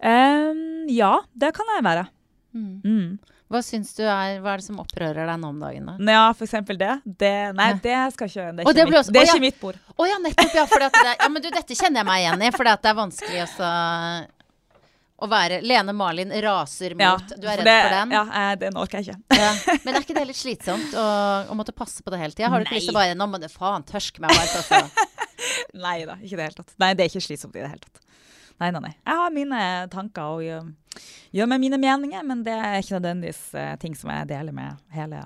[0.02, 2.08] Um, ja, det kan jeg være.
[2.54, 2.82] Mm.
[2.86, 3.34] Mm.
[3.54, 5.86] Hva syns du er, hva er det som opprører deg nå om dagen?
[5.90, 6.12] da?
[6.14, 6.94] Ja, for eksempel det.
[7.06, 7.80] det nei, Ja.
[7.84, 9.34] det skal ikke Det er, ikke, det mitt, også- det er ja.
[9.34, 9.82] ikke mitt bord.
[9.98, 10.56] Å ja, nettopp.
[10.58, 12.52] Ja, det, ja, men du, dette kjenner jeg meg igjen i.
[12.56, 13.72] For det er vanskelig også
[15.24, 18.12] å være Lene Malin raser mot Ja, Du er redd for den?
[18.18, 18.24] Ja,
[18.58, 19.78] det den orker jeg ikke.
[19.86, 21.06] Men er ikke det litt slitsomt å,
[21.54, 22.50] å måtte passe på det hele tida?
[22.52, 24.82] Har du ikke lyst til å bare Nå må du faen tørske meg altså.
[25.78, 26.74] Nei da, ikke i det hele tatt.
[26.82, 28.02] Nei, det er ikke slitsomt i det hele tatt.
[28.62, 28.94] Nei, nei, nei.
[29.02, 29.62] Jeg har mine
[29.94, 30.70] tanker og gjør,
[31.36, 34.80] gjør meg mine meninger, men det er ikke nødvendigvis eh, ting som jeg deler med
[34.94, 35.26] hele,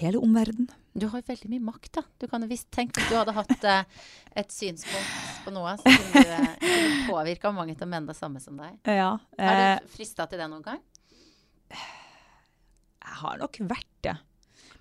[0.00, 0.70] hele omverdenen.
[0.96, 2.02] Du har veldig mye makt, da.
[2.16, 4.04] Du kan jo visst tenke at du hadde hatt eh,
[4.40, 8.40] et synspunkt på noe, som kunne du eh, påvirka mange til å mene det samme
[8.40, 8.78] som deg.
[8.88, 9.10] Ja.
[9.36, 10.80] eh, har du frista til det noen gang?
[13.06, 14.16] jeg har nok vært det.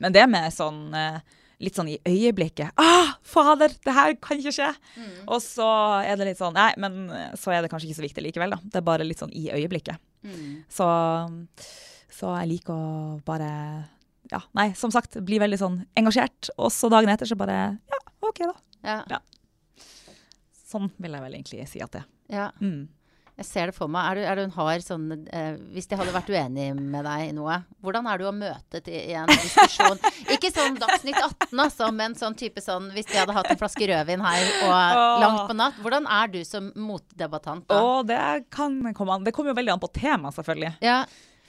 [0.01, 1.19] Men det med sånn eh,
[1.63, 2.73] Litt sånn i øyeblikket.
[2.81, 4.69] Ah, fader, det her kan ikke skje!
[4.99, 5.11] Mm.
[5.31, 5.67] Og så
[6.03, 7.05] er det litt sånn Nei, men
[7.39, 8.59] så er det kanskje ikke så viktig likevel, da.
[8.63, 10.01] Det er bare litt sånn i øyeblikket.
[10.25, 10.65] Mm.
[10.71, 10.87] Så,
[12.11, 13.49] så jeg liker å bare
[14.31, 16.49] Ja, nei, som sagt, bli veldig sånn engasjert.
[16.57, 18.55] Og så dagen etter så bare Ja, OK, da.
[18.85, 18.99] Ja.
[19.15, 19.21] Ja.
[20.65, 22.11] Sånn vil jeg vel egentlig si at det er.
[22.35, 22.51] ja.
[22.59, 22.87] Mm.
[23.35, 24.05] Jeg ser det for meg.
[24.07, 27.25] Er du, er du en hard sånn eh, Hvis de hadde vært uenig med deg
[27.25, 29.99] i noe, hvordan er du å møte til, i en diskusjon?
[30.31, 33.89] Ikke sånn Dagsnytt 18, altså, men sånn type sånn hvis de hadde hatt en flaske
[33.91, 35.19] rødvin her og Åh.
[35.25, 35.83] langt på natt.
[35.83, 37.81] Hvordan er du som motdebattant da?
[37.83, 38.21] Åh, det
[38.55, 40.71] kan komme an Det kommer jo veldig an på tema, selvfølgelig.
[40.85, 41.01] Ja,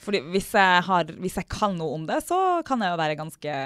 [0.03, 3.19] Fordi hvis jeg, har, hvis jeg kan noe om det, så kan jeg jo være
[3.23, 3.57] ganske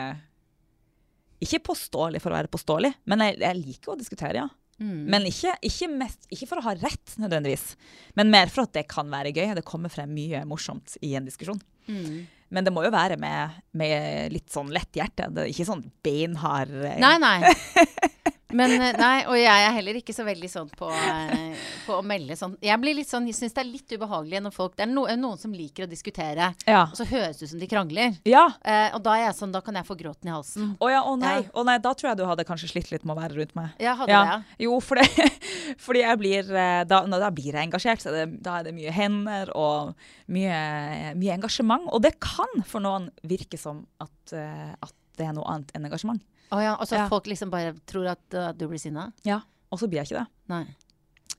[1.42, 4.50] Ikke påståelig for å være påståelig, men jeg, jeg liker å diskutere, ja.
[4.82, 5.00] Mm.
[5.14, 7.76] Men ikke, ikke, mest, ikke for å ha rett, nødvendigvis.
[8.20, 9.54] Men mer for at det kan være gøy.
[9.58, 11.62] Det kommer frem mye morsomt i en diskusjon.
[11.88, 12.22] mm.
[12.52, 15.30] Men det må jo være med, med litt sånn lett hjerte.
[15.32, 17.38] Det er ikke sånn beinhard eh, Nei, nei.
[18.54, 22.04] Men eh, nei, og jeg er heller ikke så veldig sånn på, eh, på å
[22.06, 24.84] melde sånn Jeg blir litt sånn, jeg syns det er litt ubehagelig når folk Det
[24.86, 26.84] er no, noen som liker å diskutere, Ja.
[26.90, 28.18] og så høres det ut som de krangler.
[28.28, 28.46] ja.
[28.66, 30.76] Eh, og da er jeg sånn, da kan jeg få gråten i halsen.
[30.82, 31.36] Å ja, å nei.
[31.42, 31.50] Ja.
[31.56, 31.78] Å nei.
[31.80, 33.70] Da tror jeg du hadde kanskje slitt litt med å være rundt meg.
[33.80, 34.24] Ja, hadde Ja.
[34.38, 34.66] det.
[34.66, 35.08] Jo, for det,
[35.86, 38.02] fordi jeg blir eh, da, når da blir jeg engasjert.
[38.04, 39.94] Så det, da er det mye hender og
[40.32, 41.88] mye, mye engasjement.
[41.92, 46.22] Og det kan for noen virke som at, at det er noe annet enn engasjement.
[46.52, 47.08] Å ja, og så Ja.
[47.12, 49.12] folk liksom bare tror at uh, du blir sinna?
[49.24, 49.42] Ja.
[49.72, 50.28] Og så blir jeg ikke det.
[50.52, 50.66] Nei.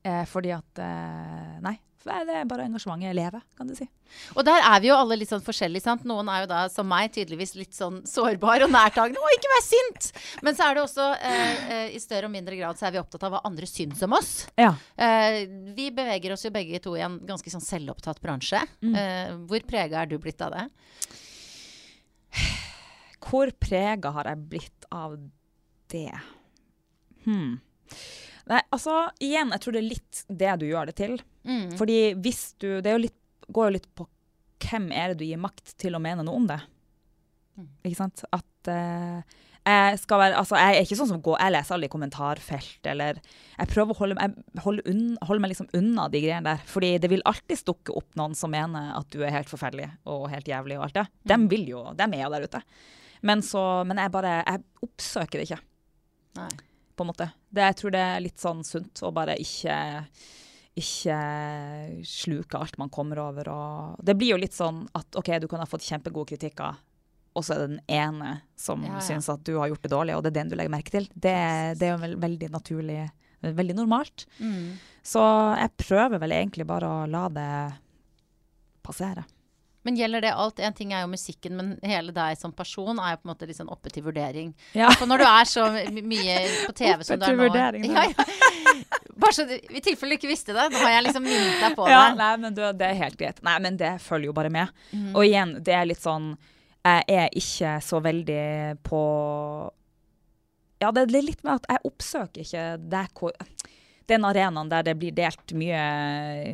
[0.03, 1.79] Eh, fordi at eh, Nei.
[2.03, 3.85] Det er bare engasjementet lever, kan du si.
[4.35, 6.03] Og der er vi jo alle litt sånn forskjellige, sant.
[6.03, 9.23] Noen er jo da, som meg, tydeligvis litt sånn sårbar og nærtagende.
[9.23, 10.09] Å, ikke vær sint!
[10.43, 12.99] Men så er det også, eh, eh, i større og mindre grad, så er vi
[13.05, 14.33] opptatt av hva andre syns om oss.
[14.59, 14.73] Ja.
[14.99, 15.45] Eh,
[15.77, 18.65] vi beveger oss jo begge to i en ganske sånn selvopptatt bransje.
[18.83, 20.67] Eh, hvor prega er du blitt av det?
[23.23, 25.17] Hvor prega har jeg blitt av
[25.93, 26.15] det?
[27.27, 27.61] Hmm.
[28.51, 31.15] Nei, altså, igjen, jeg tror det er litt det du gjør det til.
[31.47, 31.71] Mm.
[31.79, 34.09] Fordi hvis du Det er jo litt, går jo litt på
[34.63, 36.59] hvem er det du gir makt til å mene noe om det.
[37.59, 37.71] Mm.
[37.87, 38.23] Ikke sant?
[38.35, 41.87] At uh, jeg skal være Altså, jeg er ikke sånn som går Jeg leser alle
[41.87, 43.21] i kommentarfelt, eller
[43.59, 46.65] Jeg prøver å holde, jeg holde, unn, holde, meg liksom unna de greiene der.
[46.67, 50.27] Fordi det vil alltid dukke opp noen som mener at du er helt forferdelig og
[50.33, 51.07] helt jævlig og alt det.
[51.35, 52.63] Dem vil jo Dem er jo der ute.
[53.23, 55.61] Men så Men jeg bare Jeg oppsøker det ikke
[56.39, 56.49] Nei.
[56.97, 57.27] på en måte.
[57.53, 59.77] Det, jeg tror det er litt sånn sunt å bare ikke
[60.73, 61.17] ikke
[62.09, 63.49] sluke alt man kommer over.
[63.53, 66.79] Og det blir jo litt sånn at OK, du kan ha fått kjempegode kritikker,
[67.37, 69.03] og så er det den ene som Ja, ja.
[69.05, 71.09] syns at du har gjort det dårlig, og det er den du legger merke til.
[71.13, 71.35] Det,
[71.77, 73.03] det er jo vel, veldig naturlig,
[73.45, 74.25] veldig normalt.
[74.41, 74.73] Mm.
[75.05, 75.21] Så
[75.61, 77.51] jeg prøver vel egentlig bare å la det
[78.85, 79.25] passere.
[79.83, 80.61] Men gjelder det alt?
[80.63, 83.49] En ting er jo musikken, men hele deg som person er jo på en måte
[83.57, 84.53] sånn oppe til vurdering.
[84.79, 84.93] Ja.
[84.95, 86.37] For når du er så mye
[86.69, 88.27] på TV som du er nå Oppe til vurdering, ja, ja.
[89.23, 91.75] Bare så du, I tilfelle du ikke visste det, nå har jeg liksom minnet deg
[91.79, 92.17] på Ja, det.
[92.23, 93.43] nei, men det, det er helt greit.
[93.45, 94.71] Nei, men det følger jo bare med.
[94.95, 95.11] Mm.
[95.13, 96.33] Og igjen, det er litt sånn
[96.83, 98.43] Jeg er ikke så veldig
[98.87, 99.03] på
[100.83, 102.65] Ja, det er litt med at jeg oppsøker ikke
[103.19, 103.37] hvor
[104.11, 105.83] den arenaen der det blir delt mye,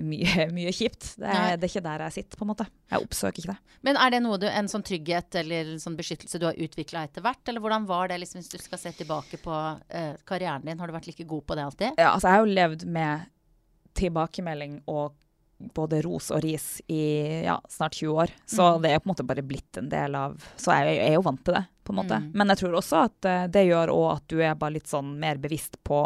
[0.04, 1.14] mye, mye kjipt.
[1.20, 2.66] Det er, det er ikke der jeg sitter, på en måte.
[2.90, 3.76] Jeg oppsøker ikke det.
[3.86, 7.04] Men er det noe du, en sånn trygghet eller en sånn beskyttelse du har utvikla
[7.08, 7.42] etter hvert?
[7.48, 10.78] Eller hvordan var det liksom, hvis du skal se tilbake på uh, karrieren din?
[10.80, 11.94] Har du vært like god på det alltid?
[12.00, 13.28] Ja, altså, jeg har jo levd med
[13.98, 15.14] tilbakemelding og
[15.74, 17.00] både ros og ris i
[17.42, 18.30] ja, snart 20 år.
[18.46, 18.82] Så Mm.
[18.82, 21.22] det er på en måte bare blitt en del av Så jeg, jeg er jo
[21.26, 22.18] vant til det, på en måte.
[22.22, 22.30] Mm.
[22.34, 25.16] Men jeg tror også at uh, det gjør òg at du er bare litt sånn
[25.18, 26.02] mer bevisst på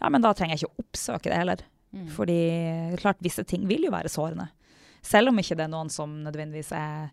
[0.00, 1.64] Ja, men da trenger jeg ikke å oppsøke det heller.
[1.96, 2.06] Mm.
[2.12, 2.40] Fordi
[3.00, 4.50] klart, visse ting vil jo være sårende.
[5.06, 7.12] Selv om ikke det er noen som nødvendigvis er,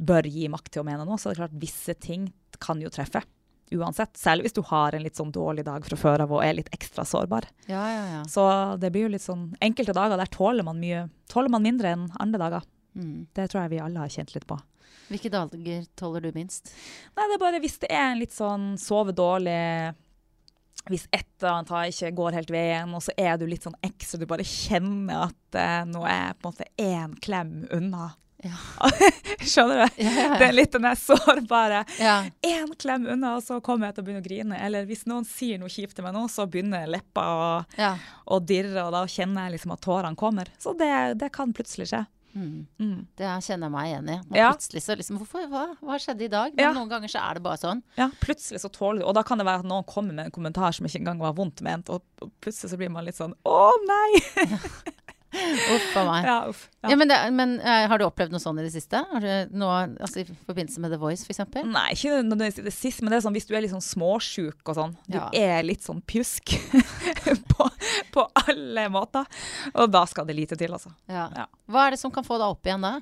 [0.00, 2.30] bør gi makt til å mene noe, så er det klart visse ting
[2.62, 3.22] kan jo treffe.
[3.70, 4.16] Uansett.
[4.18, 6.72] Selv hvis du har en litt sånn dårlig dag fra før av og er litt
[6.74, 7.46] ekstra sårbar.
[7.70, 8.22] Ja, ja, ja.
[8.26, 8.42] Så
[8.82, 12.08] det blir jo litt sånn Enkelte dager der tåler man mye Tåler man mindre enn
[12.18, 12.66] andre dager.
[12.98, 13.28] Mm.
[13.36, 14.58] Det tror jeg vi alle har kjent litt på.
[15.10, 16.72] Hvilke dager tåler du minst?
[17.14, 19.60] Nei, det er bare hvis det er en litt sånn sove dårlig
[20.88, 23.76] Hvis et eller annet har ikke går helt veien, og så er du litt sånn
[23.84, 28.08] ekstra Du bare kjenner at eh, nå er jeg på en måte én klem unna.
[28.40, 28.56] Ja.
[29.50, 29.98] Skjønner du?
[30.00, 31.82] Ja, ja, Det er litt den der sårbare.
[32.46, 34.60] Én klem unna, og så kommer jeg til å begynne å grine.
[34.64, 37.50] Eller hvis noen sier noe kjipt til meg nå, så begynner leppa å,
[38.24, 40.48] å dirre, og da kjenner jeg liksom at tårene kommer.
[40.62, 42.04] Så det, det kan plutselig skje.
[42.34, 42.66] Mm.
[42.78, 43.06] Mm.
[43.18, 44.18] Det kjenner jeg meg igjen i.
[44.38, 44.50] Ja.
[44.52, 45.48] Plutselig så liksom Hvorfor?
[45.50, 46.52] Hva, hva skjedde i dag?
[46.54, 46.72] Men Ja.
[46.76, 47.82] noen ganger så er det bare sånn.
[47.98, 50.30] Ja, plutselig så tåler du Og da kan det være at noen kommer med en
[50.30, 53.34] kommentar som ikke engang var vondt ment, og, og plutselig så blir man litt sånn
[53.44, 54.20] Å, nei!
[55.30, 56.24] Uff a meg.
[56.26, 56.64] Ja, uff.
[56.82, 56.96] Ja, Ja.
[56.98, 58.98] men det, men uh, har du opplevd noe sånn i det siste?
[59.12, 61.42] Har du noe, altså I forbindelse med The Voice, f.eks.?
[61.70, 63.84] Nei, ikke nødvendigvis i det siste, men det er sånn hvis du er litt sånn
[63.84, 64.96] småsjuk og sånn.
[65.06, 66.56] Du er litt sånn pjusk
[67.52, 67.68] på,
[68.16, 69.28] på alle måter.
[69.74, 70.90] Og da skal det lite til, altså.
[71.10, 71.28] Ja.
[71.36, 71.46] Ja.
[71.70, 72.96] Hva er det som kan få deg opp igjen da?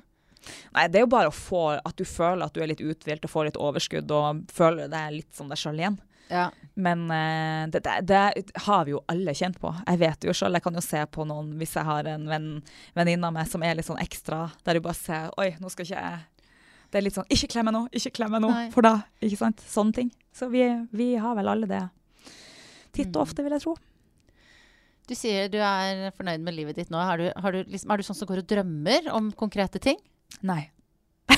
[0.75, 3.31] Nei, det er jo bare få at du føler at du er litt uthvilt og
[3.33, 5.97] får litt overskudd og føler deg litt som deg sjøl igjen.
[6.29, 6.47] Ja.
[6.79, 9.71] Men uh, det, det, det har vi jo alle kjent på.
[9.87, 12.49] Jeg vet jo sjøl, jeg kan jo se på noen hvis jeg har en venn,
[12.97, 15.87] venninne av meg som er litt sånn ekstra, der du bare ser Oi, nå skal
[15.87, 16.47] ikke jeg
[16.93, 18.93] Det er litt sånn Ikke klem meg nå, ikke klem meg nå, for da
[19.25, 19.61] Ikke sant?
[19.67, 20.11] Sånne ting.
[20.33, 20.63] Så vi,
[20.95, 21.83] vi har vel alle det
[22.93, 23.15] titt Mm.
[23.19, 23.75] og ofte, vil jeg tro.
[25.09, 26.97] Du sier du er fornøyd med livet ditt nå.
[27.01, 29.97] Har du, har du liksom, er du sånn som går og drømmer om konkrete ting?
[30.45, 30.67] Nei.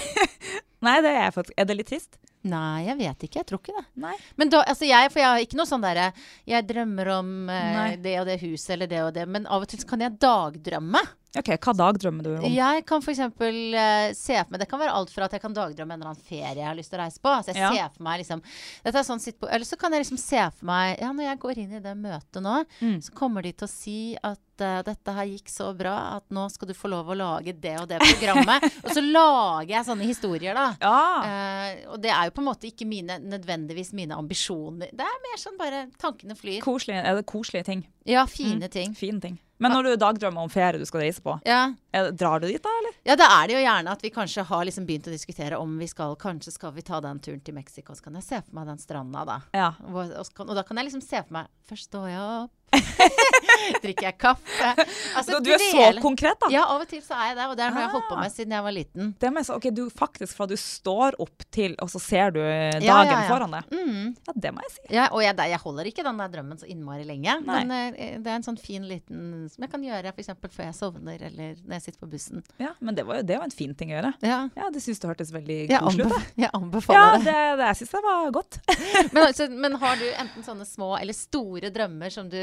[0.85, 1.55] Nei, det er faktisk.
[1.59, 2.15] Er det litt trist?
[2.43, 3.39] Nei, jeg vet ikke.
[3.43, 3.85] Jeg tror ikke det.
[4.01, 4.15] Nei.
[4.35, 6.07] Men da, altså jeg, for jeg har ikke noe sånn derre
[6.49, 9.67] Jeg drømmer om eh, det og det huset eller det og det, men av og
[9.69, 11.01] til kan jeg dagdrømme.
[11.37, 12.47] OK, hva dagdrømmer du om?
[12.51, 13.19] Jeg kan f.eks.
[13.39, 16.09] Uh, se for meg Det kan være alt fra at jeg kan dagdrømme en eller
[16.11, 17.31] annen ferie jeg har lyst til å reise på.
[17.31, 17.69] Altså jeg Ja.
[17.71, 18.41] ser for meg liksom
[18.83, 21.29] dette er sånn sitt på, Eller så kan jeg liksom se for meg Ja, når
[21.29, 22.97] jeg går inn i det møtet nå, Mm.
[23.05, 26.45] så kommer de til å si at eh, dette her gikk så bra at nå
[26.53, 28.63] skal du få lov å lage det og det programmet.
[28.85, 30.67] og så lager jeg sånne historier, da.
[30.81, 30.95] Ja.
[31.25, 34.89] Uh, og det er jo på en måte ikke mine, nødvendigvis mine ambisjoner.
[34.95, 36.61] Det er mer sånn bare tankene flyr.
[36.65, 37.85] Koselig, er det koselige ting?
[38.07, 38.69] Ja, fine Mm.
[38.73, 38.93] ting.
[38.97, 39.39] Fine ting.
[39.61, 41.67] Men når du dagdrømmer om ferie du skal reise på, Ja.
[41.93, 42.95] drar du dit da, eller?
[43.05, 45.75] ja, da er det jo gjerne at vi kanskje har liksom begynt å diskutere om
[45.77, 48.55] vi skal Kanskje skal vi ta den turen til Mexico, så kan jeg se for
[48.57, 49.35] meg den stranda, da.
[49.53, 49.67] Ja.
[49.85, 52.51] Og, og, og da kan jeg liksom se for meg Først står jeg opp,
[53.81, 54.69] Drikker jeg kaffe?
[55.17, 56.49] Altså, du er så konkret, da.
[56.53, 58.07] Ja, av og til så er jeg det, og det er noe jeg har holdt
[58.09, 58.21] på Ah.
[58.25, 59.11] med siden jeg var liten.
[59.21, 62.39] Det med så, ok, du faktisk Fra du står opp til, og så ser du
[62.41, 63.27] dagen Ja, ja, ja.
[63.29, 63.71] foran deg.
[63.71, 64.15] Mm.
[64.27, 64.81] Ja, det må jeg si.
[64.95, 67.37] Ja, og jeg, jeg holder ikke den der drømmen så innmari lenge.
[67.45, 67.61] Nei.
[67.65, 70.31] Men eh, det er en sånn fin liten som jeg kan gjøre f.eks.
[70.51, 72.43] før jeg sovner, eller når jeg sitter på bussen.
[72.61, 74.13] Ja, Men det var jo det var en fin ting å gjøre.
[74.25, 76.17] Ja, Ja, det syns du hørtes veldig jeg, koselig ut.
[76.35, 77.57] jeg Ja, anbefaler det, det.
[77.61, 78.59] det jeg syns det var godt.
[79.13, 82.37] Men, altså, men har du enten sånne små eller store drømmer som du,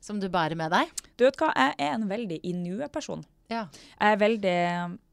[0.00, 0.90] som du bærer med deg?
[1.16, 3.24] Du vet hva, jeg er en veldig i nuet-person.
[3.50, 3.66] Ja.
[4.00, 4.56] Jeg er veldig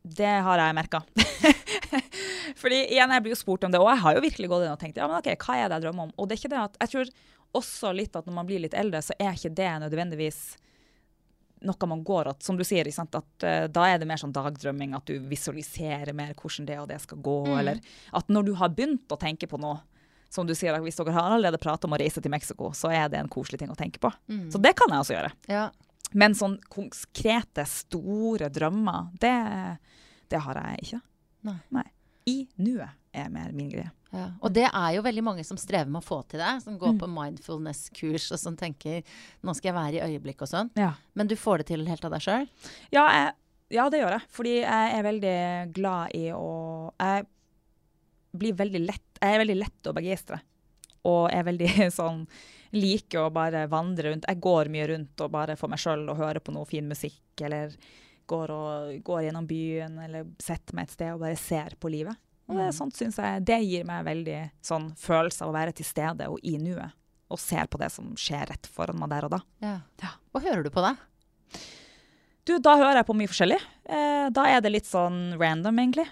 [0.04, 1.04] Det har jeg merka.
[2.62, 4.74] Fordi igjen, jeg blir jo spurt om det, og jeg har jo virkelig gått inn
[4.74, 6.12] og tenkt ja, men ok, hva er det jeg drømmer om?
[6.18, 7.14] Og det er ikke det at Jeg tror
[7.54, 10.42] også litt at når man blir litt eldre, så er ikke det nødvendigvis
[11.64, 13.16] noe man går at, som du sier, sant?
[13.16, 16.90] at uh, da er det mer sånn dagdrømming, at du visualiserer mer hvordan det og
[16.90, 17.58] det skal gå, Mm.
[17.62, 17.80] eller
[18.20, 19.80] at når du har begynt å tenke på noe,
[20.34, 23.08] som du sier, hvis dere har allerede pratet om å reise til Mexico, så er
[23.14, 24.10] det en koselig ting å tenke på.
[24.32, 24.48] Mm.
[24.54, 25.34] Så det kan jeg også gjøre.
[25.54, 25.68] ja.
[26.14, 29.32] Men sånn konkrete, store drømmer, det,
[30.30, 31.00] det har jeg ikke.
[31.74, 31.86] Nei.
[32.30, 33.90] I nuet er mer min greie.
[34.14, 34.28] Ja.
[34.46, 36.52] Og det er jo veldig mange som strever med å få til det.
[36.62, 37.00] Som går Mm.
[37.02, 39.02] på mindfulness-kurs og som tenker
[39.44, 40.70] nå skal jeg være i øyeblikk og sånn.
[40.78, 42.48] Ja, Men du får det til helt av deg sjøl?
[42.94, 43.32] ja,
[43.74, 44.22] ja det gjør jeg.
[44.38, 47.26] Fordi jeg er veldig glad i å Jeg
[48.38, 50.40] blir veldig lett Jeg er veldig lett å begeistre.
[51.08, 51.70] Og er veldig
[52.00, 52.26] sånn
[52.74, 54.26] Liker å bare vandre rundt.
[54.28, 57.22] Jeg går mye rundt og bare for meg sjøl og hører på noe fin musikk,
[57.46, 57.76] eller
[58.26, 62.18] går, og, går gjennom byen, eller setter meg et sted og bare ser på livet.
[62.50, 62.74] Og det, Mm.
[62.76, 66.40] sånt synes jeg, det gir meg veldig sånn følelse av å være til stede og
[66.44, 66.92] i nuet.
[67.30, 69.40] Og ser på det som skjer rett foran meg der og da.
[69.62, 69.76] Ja.
[70.02, 70.10] Ja.
[70.34, 70.96] Hva hører du på da?
[72.44, 73.62] Du, da hører jeg på mye forskjellig.
[73.86, 76.08] Eh, da er det litt sånn random, egentlig.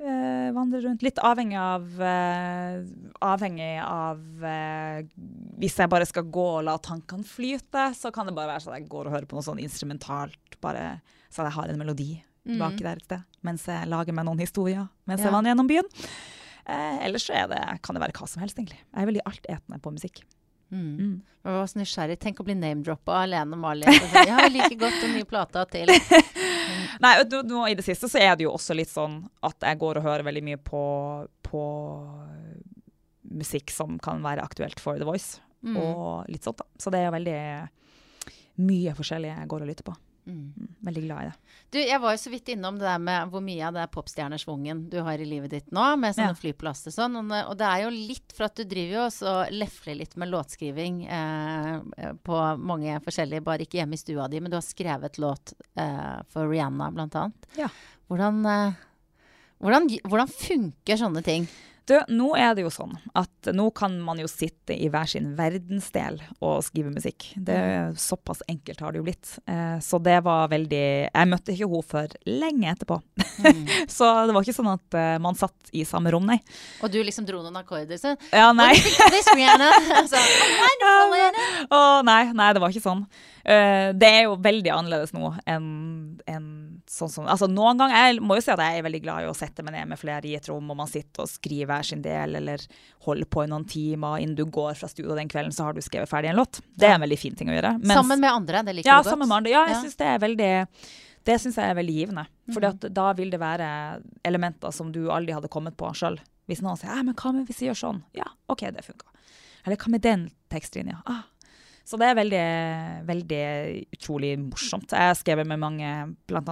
[0.00, 1.02] Eh, vandre rundt.
[1.04, 2.78] Litt avhengig av uh,
[3.20, 5.02] Avhengig av uh,
[5.60, 8.78] Hvis jeg bare skal gå og la tankene flyte, så kan det bare være sånn
[8.78, 12.08] at jeg går og hører på noe sånn instrumentalt, bare så jeg har en melodi
[12.40, 15.28] baki der et sted, mens jeg lager meg noen historier mens Ja.
[15.28, 15.90] jeg vandrer gjennom byen.
[17.04, 18.80] Ellers så det, kan det være hva som helst, egentlig.
[18.80, 20.22] Jeg er veldig altetende på musikk.
[20.70, 20.96] Mm.
[20.96, 21.14] Mm.
[21.44, 22.16] Jeg var så nysgjerrig.
[22.22, 25.64] Tenk å bli name-droppa Lene Jeg har like Ja, jeg liker godt den nye plata
[25.70, 25.90] til
[27.00, 29.78] Nei, nå, nå I det siste så er det jo også litt sånn at jeg
[29.80, 30.80] går og hører veldig mye på,
[31.46, 31.62] på
[33.30, 35.74] musikk som kan være aktuelt for The Voice, Mm.
[35.76, 36.56] og litt sånt.
[36.56, 36.64] da.
[36.80, 37.68] Så det er veldig
[38.64, 39.94] mye forskjellig jeg går og lytter på.
[40.26, 40.52] Mm.
[40.56, 41.54] Mm, veldig glad i det.
[41.72, 44.82] Du, jeg var jo så vidt innom det der med hvor mye av det popstjernesvungen
[44.92, 46.38] du har i livet ditt nå, med sånne Ja.
[46.42, 47.16] flyplass og sånn.
[47.20, 50.16] Og, og det er jo litt for at du driver jo også og lefler litt
[50.20, 54.66] med låtskriving eh, på mange forskjellige, bare ikke hjemme i stua di, men du har
[54.66, 57.50] skrevet låt eh, for Rihanna blant annet.
[57.58, 57.70] Ja.
[58.10, 58.78] Hvordan, eh,
[59.62, 61.48] hvordan, hvordan funker sånne ting?
[61.90, 65.32] Du, nå er det jo sånn at nå kan man jo sitte i hver sin
[65.38, 67.32] verdensdel og skrive musikk.
[67.34, 69.32] Det er Såpass enkelt har det jo blitt.
[69.50, 73.00] Eh, så det var veldig Jeg møtte ikke henne før lenge etterpå.
[73.42, 73.64] Mm.
[73.96, 76.38] Så det var ikke sånn at eh, man satt i samme rom, nei.
[76.84, 78.72] Og du liksom dro noen akkorder, så Ja, nei.
[78.76, 79.72] This, Rihanna?
[80.12, 80.20] Så,
[81.74, 83.04] oh, nei, nei, det var ikke sånn.
[83.42, 85.68] Eh, det er jo veldig annerledes nå enn
[86.28, 86.48] enn
[86.90, 89.28] sånn som Altså noen ganger Jeg må jo si at jeg er veldig glad i
[89.30, 91.86] å sette meg ned med flere i et rom, og man sitter og skriver hver
[91.86, 92.64] sin del, eller
[93.06, 94.18] holder på i noen timer.
[94.24, 96.60] Innen du går fra studio den kvelden, så har du skrevet ferdig en låt.
[96.76, 97.76] Det er en veldig fin ting å gjøre.
[97.80, 99.12] Mens- Sammen med andre, det liker ja, du godt?
[99.14, 99.50] sammen med andre.
[99.54, 99.80] Ja, jeg Ja.
[99.82, 100.68] synes det er veldig
[101.22, 102.26] det synes jeg er veldig givende.
[102.50, 102.94] Fordi Mhm.
[102.94, 106.18] da vil det være elementer som du aldri hadde kommet på sjøl.
[106.48, 108.02] Hvis noen sier «Ja, men 'hva med hvis vi gjør sånn'?
[108.14, 109.04] Ja, OK, det funka.
[109.66, 111.02] Eller 'hva med den tekstlinja'?
[111.06, 111.22] Ah.
[111.84, 112.42] Så det er veldig,
[113.08, 113.44] veldig
[113.96, 114.92] utrolig morsomt.
[114.94, 115.88] Jeg har skrevet med mange,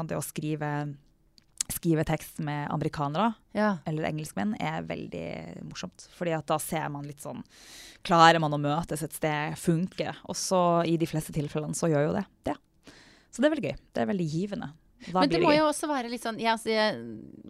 [0.01, 0.71] annet det å skrive,
[1.69, 3.77] skrive tekst med amerikanere Ja.
[3.87, 6.09] eller engelskmenn er veldig morsomt.
[6.17, 7.45] Fordi at da ser man litt sånn
[8.07, 9.57] Klarer man å møtes et sted?
[9.59, 10.17] Funker?
[10.31, 12.55] Og så i de fleste tilfellene så gjør jo det det.
[13.31, 13.77] Så det er veldig gøy.
[13.93, 14.69] Det er veldig givende.
[15.07, 16.97] Da Men det må jo også være litt sånn ja, så jeg,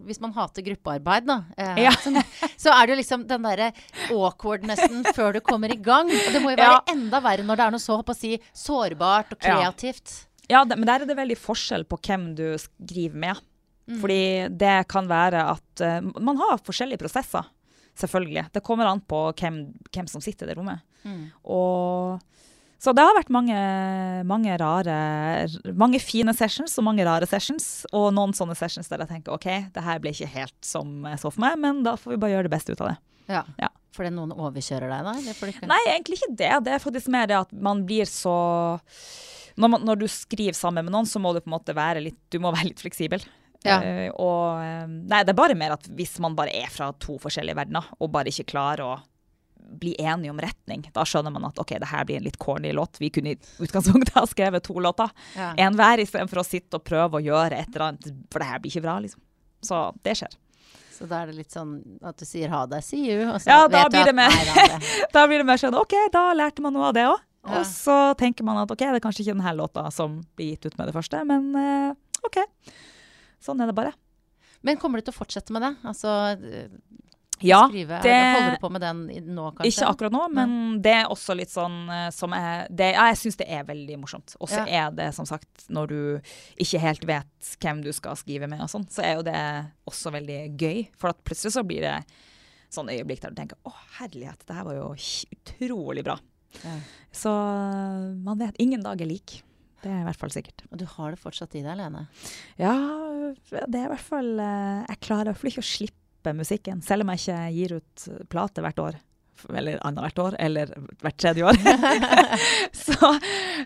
[0.05, 1.93] Hvis man hater gruppearbeid, da, eh, Ja.
[1.97, 2.13] så,
[2.53, 3.71] så er det jo liksom den derre
[4.13, 6.11] awkwardnessen før du kommer i gang.
[6.13, 9.41] Og det må jo være enda verre når det er noe så si, sårbart og
[9.41, 10.25] kreativt.
[10.49, 13.41] Ja, det, men der er det veldig forskjell på hvem du skriver med.
[13.89, 13.99] Mm.
[14.01, 14.23] Fordi
[14.61, 17.47] det kan være at uh, man har forskjellige prosesser,
[17.97, 18.47] selvfølgelig.
[18.53, 20.85] Det kommer an på hvem, hvem som sitter i det rommet.
[21.05, 21.29] Mm.
[21.49, 22.19] Og,
[22.79, 23.55] så det har vært mange,
[24.27, 24.95] mange rare
[25.75, 27.67] Mange fine sessions og mange rare sessions.
[27.91, 31.19] Og noen sånne sessions der jeg tenker OK, det her ble ikke helt som jeg
[31.19, 32.97] så for meg, men da får vi bare gjøre det beste ut av det.
[33.29, 33.41] Ja.
[33.59, 33.69] Ja.
[33.95, 35.33] Fordi noen overkjører deg, da?
[35.51, 35.67] Ikke?
[35.67, 36.53] Nei, egentlig ikke det.
[36.65, 38.37] Det er faktisk mer det at man blir så
[39.59, 42.03] når, man, når du skriver sammen med noen, så må du på en måte være
[42.05, 43.25] litt Du må være litt fleksibel.
[43.67, 43.81] Ja.
[43.83, 47.17] Uh, og eh, Nei, det er bare mer at hvis man bare er fra to
[47.19, 48.93] forskjellige verdener, og bare ikke klarer å
[49.79, 50.83] bli enige om retning.
[50.95, 52.99] Da skjønner man at ok, det her blir en litt corny låt.
[53.01, 55.09] Vi kunne i utgangspunktet ha skrevet to låter.
[55.37, 55.53] Ja.
[55.65, 58.61] En hver, istedenfor å sitte og prøve å gjøre et eller annet, for det her
[58.63, 59.23] blir ikke bra, liksom.
[59.65, 60.37] Så det skjer.
[60.99, 63.47] Så da er det litt sånn at du sier ha det, see you, og så
[63.53, 64.89] Ja, vet du blir at det mer- er.
[65.15, 67.21] Da blir det mer sånn OK, da lærte man noe av det òg.
[67.47, 67.61] Ja.
[67.61, 70.67] Og så tenker man at OK, det er kanskje ikke denne låta som blir gitt
[70.67, 71.95] ut med det første, men uh,
[72.27, 72.41] OK.
[73.39, 73.93] Sånn er det bare.
[74.67, 75.71] Men kommer du til å fortsette med det?
[75.87, 76.11] Altså
[77.41, 79.01] Ja, skrive det- Holder du på med den
[79.35, 79.69] nå, kanskje?
[79.71, 83.17] Ikke akkurat nå, men det er også litt sånn eh, som er det, ja, Jeg
[83.17, 84.35] syns det er veldig morsomt.
[84.41, 84.87] Og så Ja.
[84.87, 86.21] er det som sagt, når du
[86.59, 90.11] ikke helt vet hvem du skal skrive med, og sånn, så er jo det også
[90.11, 90.87] veldig gøy.
[90.97, 92.05] For at plutselig så blir det
[92.71, 94.95] sånn øyeblikk der du tenker å herlighet, det her var jo
[95.33, 96.19] utrolig bra.
[96.63, 96.75] Ja.
[97.13, 99.41] Så eh, man vet ingen dag er lik.
[99.81, 100.65] Det er i hvert fall sikkert.
[100.73, 102.07] Og du har det fortsatt i deg, Lene?
[102.59, 102.73] Ja,
[103.49, 105.95] det er i hvert fall eh, Jeg klarer i hvert fall ikke å slippe
[106.35, 108.99] musikken, selv om jeg ikke gir ut plate hvert år.
[109.55, 111.59] Eller annethvert år, eller hvert tredje år.
[112.83, 113.13] så,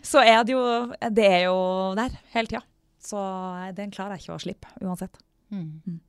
[0.05, 0.63] så er det jo
[1.09, 1.57] Det er jo
[1.97, 2.63] der hele tida.
[3.03, 3.19] Så
[3.75, 5.17] den klarer jeg ikke å slippe, uansett.
[5.51, 5.81] Mm.
[5.83, 5.99] Mm.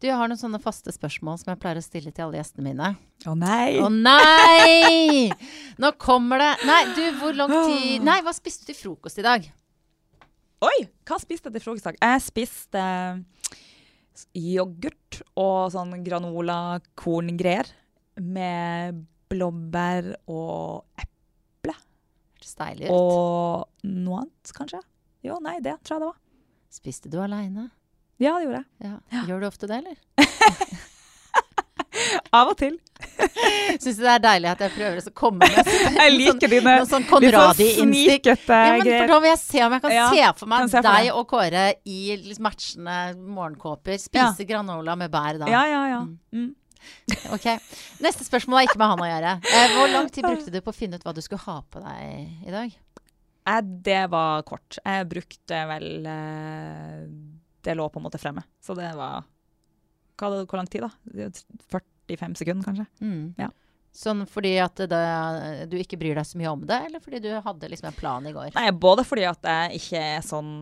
[0.00, 2.64] Du, jeg har noen sånne faste spørsmål som jeg pleier å stille til alle gjestene
[2.66, 2.88] mine.
[3.28, 3.76] Å nei!
[3.80, 5.28] Å nei!
[5.80, 9.24] Nå kommer det Nei, du, hvor lang tid Nei, hva spiste du til frokost i
[9.26, 9.46] dag?
[10.64, 10.74] Oi!
[11.06, 12.00] Hva spiste jeg til frokost i dag?
[12.02, 12.84] Jeg spiste
[14.38, 17.70] yoghurt og sånn granola-korngreier
[18.22, 21.74] med blåbær og eple.
[21.74, 22.94] Hørtes deilig ut.
[22.94, 24.82] Og noe annet, kanskje?
[25.24, 26.20] Jo, nei, det tror jeg det var.
[26.74, 27.68] Spiste du aleine?
[28.22, 28.68] Ja, det gjorde jeg.
[28.86, 29.22] Ja.
[29.28, 29.98] Gjør du ofte det, eller?
[32.38, 32.78] Av og til.
[33.82, 35.70] Syns det er deilig at jeg prøver å komme med
[36.00, 37.54] Jeg liker dine noe sånn litt sånn?
[38.54, 40.78] Ja, men for da vil jeg se om jeg kan Ja, se for meg se
[40.78, 42.00] for deg og Kåre i
[42.44, 45.50] matchende morgenkåper spise granola med bær da.
[45.50, 46.04] Ja, ja, ja.
[46.34, 46.52] Mm.
[47.34, 47.46] Ok.
[48.04, 49.30] Neste spørsmål har ikke med han å gjøre.
[49.48, 51.80] Eh, hvor lang tid brukte du på å finne ut hva du skulle ha på
[51.84, 52.74] deg i dag?
[53.48, 54.78] Eh, Det var kort.
[54.84, 57.00] Jeg brukte vel eh,
[57.64, 58.44] Det lå på en måte fremme.
[58.60, 59.24] Så det var
[60.20, 60.92] hva, Hvor lang tid, da?
[62.08, 62.86] 45 sekunder, kanskje?
[63.04, 63.26] Mm.
[63.40, 63.50] Ja.
[63.94, 65.02] Sånn fordi at det,
[65.70, 68.26] du ikke bryr deg så mye om det, eller fordi du hadde liksom en plan
[68.26, 68.54] i går?
[68.56, 70.54] Nei, både fordi at jeg ikke er sånn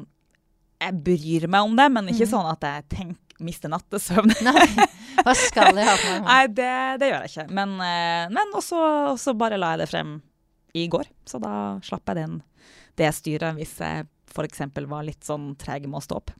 [0.82, 2.32] Jeg bryr meg om det, men ikke mm.
[2.34, 4.32] sånn at jeg tenker mister nattesøvn.
[4.46, 4.66] Nei,
[5.22, 6.26] hva skal jeg ha på meg?
[6.26, 7.46] Nei, det, det gjør jeg ikke.
[7.58, 8.82] Men, eh, men også,
[9.18, 10.12] så bare la jeg det frem
[10.78, 11.08] i går.
[11.28, 12.38] Så da slapp jeg den,
[13.00, 14.62] det styret hvis jeg f.eks.
[14.88, 16.32] var litt sånn treg med å stå opp.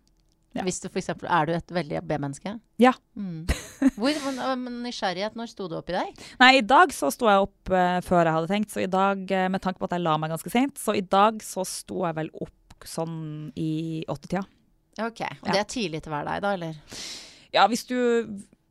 [0.54, 0.62] Ja.
[0.66, 2.54] Hvis du for eksempel, Er du et veldig B-menneske?
[2.78, 2.92] Ja.
[3.16, 3.46] Mm.
[3.98, 6.22] Hvor men nysgjerrighet, når sto du opp i dag?
[6.42, 9.22] Nei, i dag så sto jeg opp uh, før jeg hadde tenkt, så i dag,
[9.32, 12.04] uh, med tanke på at jeg la meg ganske sent, så i dag så sto
[12.04, 14.42] jeg vel opp sånn i åttetida.
[15.00, 15.52] Ok, Og Ja.
[15.52, 16.74] det er tidlig til hver dag, da, eller?
[17.54, 17.96] Ja, hvis du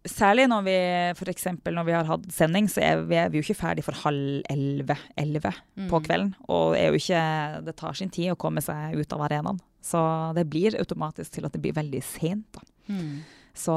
[0.02, 0.76] Særlig når vi
[1.14, 1.30] for
[1.70, 4.42] når vi har hatt sending, så er vi, er vi jo ikke ferdig for halv
[4.50, 6.04] elleve, elleve på Mm.
[6.08, 6.32] kvelden.
[6.50, 9.60] Og jo ikke, det tar sin tid å komme seg ut av arenaen.
[9.82, 10.00] Så
[10.38, 12.60] det blir automatisk til at det blir veldig sent.
[12.88, 13.24] Mm.
[13.58, 13.74] Så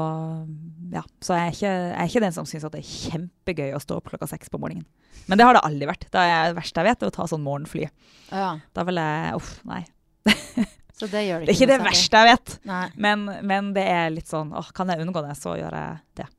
[0.93, 3.81] ja, så jeg er ikke, jeg er ikke den som syns det er kjempegøy å
[3.83, 4.85] stå opp klokka seks på morgenen.
[5.25, 6.07] Men det har det aldri vært.
[6.13, 7.89] Det, er det verste jeg vet, er å ta sånn morgenfly.
[8.29, 9.81] Ja, Da vil jeg Uff, nei.
[10.97, 12.55] så det gjør det Det er ikke det verste jeg vet.
[12.95, 16.29] Men, men det er litt sånn åh, Kan jeg unngå det, så gjør jeg det.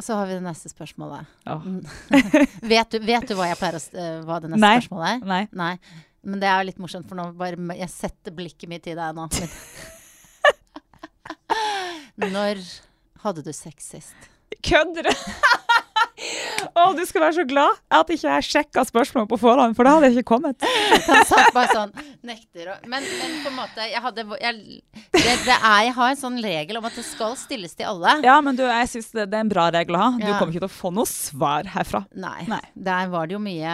[0.00, 1.26] Og så har vi det neste spørsmålet.
[1.44, 1.80] Mm.
[2.72, 4.76] vet, du, vet du hva jeg pleier å eh, hva det neste Nei.
[4.78, 5.26] spørsmålet er?
[5.28, 5.42] Nei.
[5.60, 5.74] Nei.
[6.22, 9.14] Men det er jo litt morsomt, for nå bare Jeg setter blikket mitt i deg
[9.16, 9.28] nå.
[12.20, 12.60] Når
[13.24, 14.16] hadde du sex sist?
[14.64, 15.12] Kødder du?
[16.76, 19.94] Å, du skal være så glad at ikke jeg sjekka spørsmålet på forhånd, for da
[19.96, 20.60] hadde jeg ikke kommet.
[21.06, 21.94] Han satt bare sånn
[22.28, 24.58] Nekter og men, men på en måte Jeg hadde jeg,
[25.16, 28.18] det, det er, Jeg har en sånn regel om at det skal stilles til alle.
[28.26, 30.10] Ja, men du, jeg syns det, det er en bra regel å ha.
[30.20, 30.36] Du Ja.
[30.36, 32.04] kommer ikke til å få noe svar herfra.
[32.12, 32.44] Nei.
[32.52, 32.60] Nei.
[32.76, 33.72] Der var det jo mye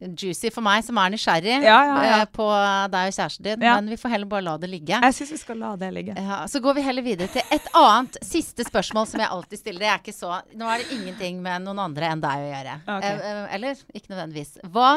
[0.00, 2.18] juicy for meg som er nysgjerrig Ja, ja, ja.
[2.22, 2.46] eh, på
[2.92, 3.60] deg og kjæresten din.
[3.60, 5.00] Men vi får heller bare la det ligge.
[5.04, 6.14] Jeg syns vi skal la det ligge.
[6.16, 9.86] Ja, så går vi heller videre til et annet siste spørsmål som jeg alltid stiller.
[9.86, 12.78] Jeg er ikke så Nå er det ingenting med noen andre enn deg å gjøre.
[12.96, 13.04] Ok.
[13.10, 14.54] Eh, eh, eller ikke nødvendigvis.
[14.72, 14.90] Hva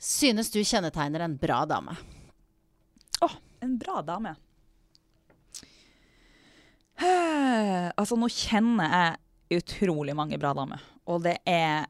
[0.00, 1.98] synes du kjennetegner en bra dame?
[3.60, 4.30] En bra dame.
[7.00, 8.88] Altså, nå kjenner
[9.50, 10.80] jeg utrolig mange bra damer.
[11.10, 11.84] Og det er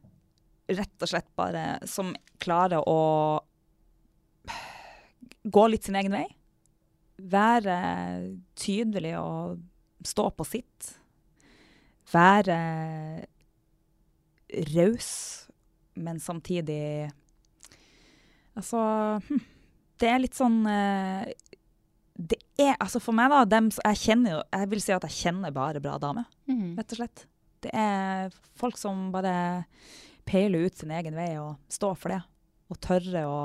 [0.77, 2.12] rett og slett bare som
[2.43, 3.01] klarer å
[5.43, 6.27] gå litt sin egen vei.
[7.21, 7.77] Være
[8.59, 9.61] tydelig og
[10.07, 10.95] stå på sitt.
[12.11, 12.59] Være
[14.75, 15.11] raus,
[15.95, 17.11] men samtidig
[18.59, 18.81] Altså
[19.29, 19.43] hm,
[20.01, 21.29] Det er litt sånn eh,
[22.18, 25.18] det er, altså For meg, da dem, Jeg kjenner jo, jeg vil si at jeg
[25.21, 26.75] kjenner bare bra damer, mm.
[26.79, 27.25] rett og slett.
[27.64, 29.33] Det er folk som bare
[30.31, 32.20] peiler ut sin egen vei og stå for det.
[32.70, 33.41] Og tørre å,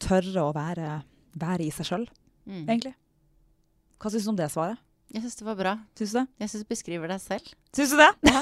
[0.00, 1.02] tørre å være,
[1.36, 2.08] være i seg sjøl,
[2.48, 2.64] Mm.
[2.66, 2.94] egentlig.
[4.00, 4.78] Hva syns du om det svaret?
[5.12, 5.72] Jeg syns det var bra.
[5.94, 6.26] Syns du det?
[6.40, 7.52] Jeg syns du beskriver deg selv.
[7.76, 8.10] Syns du det?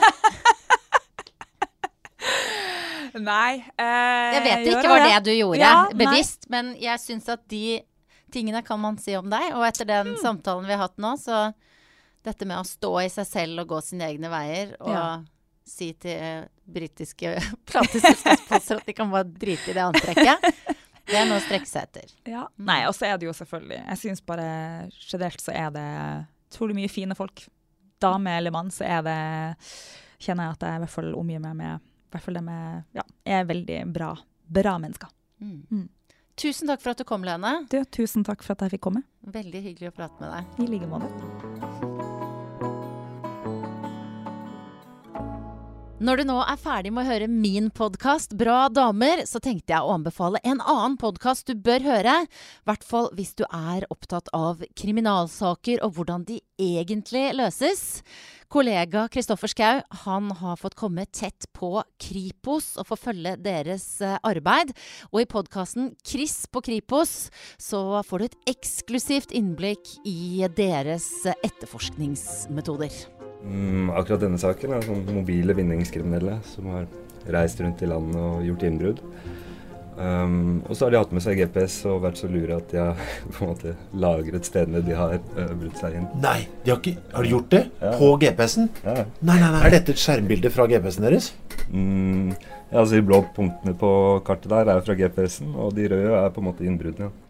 [3.21, 3.59] nei.
[3.77, 5.11] Eh, Jeg vet ikke var det.
[5.11, 5.99] det du gjorde Ja, nei.
[6.05, 7.81] bevisst, men jeg syns at de
[8.33, 9.53] tingene kan man si om deg.
[9.57, 10.21] Og etter den Mm.
[10.23, 11.53] samtalen vi har hatt nå, så
[12.23, 15.19] dette med å stå i seg selv og gå sine egne veier og Ja.
[15.71, 17.37] Si til eh, britiske
[17.71, 20.51] plateselskapsbosser at de kan bare drite i det antrekket,
[21.11, 22.13] det er noe å strekke seg etter.
[22.31, 22.45] Ja.
[22.63, 24.45] Nei, og så er det jo selvfølgelig Jeg syns bare
[24.95, 25.87] generelt så er det
[26.51, 27.47] utrolig mye fine folk.
[28.01, 29.21] Dame eller mann, så er det
[30.21, 32.97] Kjenner jeg at jeg i hvert fall omgir meg med i hvert fall det med
[32.99, 34.11] Ja, er veldig bra,
[34.51, 35.13] bra mennesker.
[35.39, 35.61] Mm.
[35.71, 35.87] Mm.
[36.43, 37.53] Tusen takk for at du kom, Lene.
[37.71, 39.05] Du, tusen takk for at jeg fikk komme.
[39.23, 40.67] Veldig hyggelig å prate med deg.
[40.67, 41.90] I like måte.
[46.01, 49.85] Når du nå er ferdig med å høre min podkast Bra damer, så tenkte jeg
[49.85, 52.15] å anbefale en annen podkast du bør høre.
[52.25, 58.01] I hvert fall hvis du er opptatt av kriminalsaker og hvordan de egentlig løses.
[58.49, 59.85] Kollega Kristoffer Schau
[60.41, 64.73] har fått komme tett på Kripos og få følge deres eh, arbeid.
[65.13, 67.29] Og i podkasten Chris på Kripos
[67.61, 73.20] så får du et eksklusivt innblikk i deres eh, etterforskningsmetoder.
[73.45, 76.89] Mm, akkurat denne saken er sånn mobile vinningskriminelle som har
[77.33, 79.01] reist rundt i landet og gjort innbrudd.
[80.01, 82.79] Um, og så har de hatt med seg GPS og vært så lure at de
[82.81, 83.01] har
[83.35, 86.07] på en måte lagret stedene de har uh, brutt seg inn.
[86.23, 87.63] Nei, de har, ikke, har de gjort det?
[87.83, 87.93] Ja.
[88.01, 88.71] På GPS-en?
[88.87, 88.95] Ja.
[89.21, 89.65] Nei, nei, nei.
[89.69, 91.33] Er dette et skjermbilde fra GPS-en deres?
[91.69, 92.33] Mm,
[92.71, 93.91] ja, altså De blå punktene på
[94.27, 97.11] kartet der er fra GPS-en, og de røde er på en måte innbruddene.
[97.11, 97.30] Monster.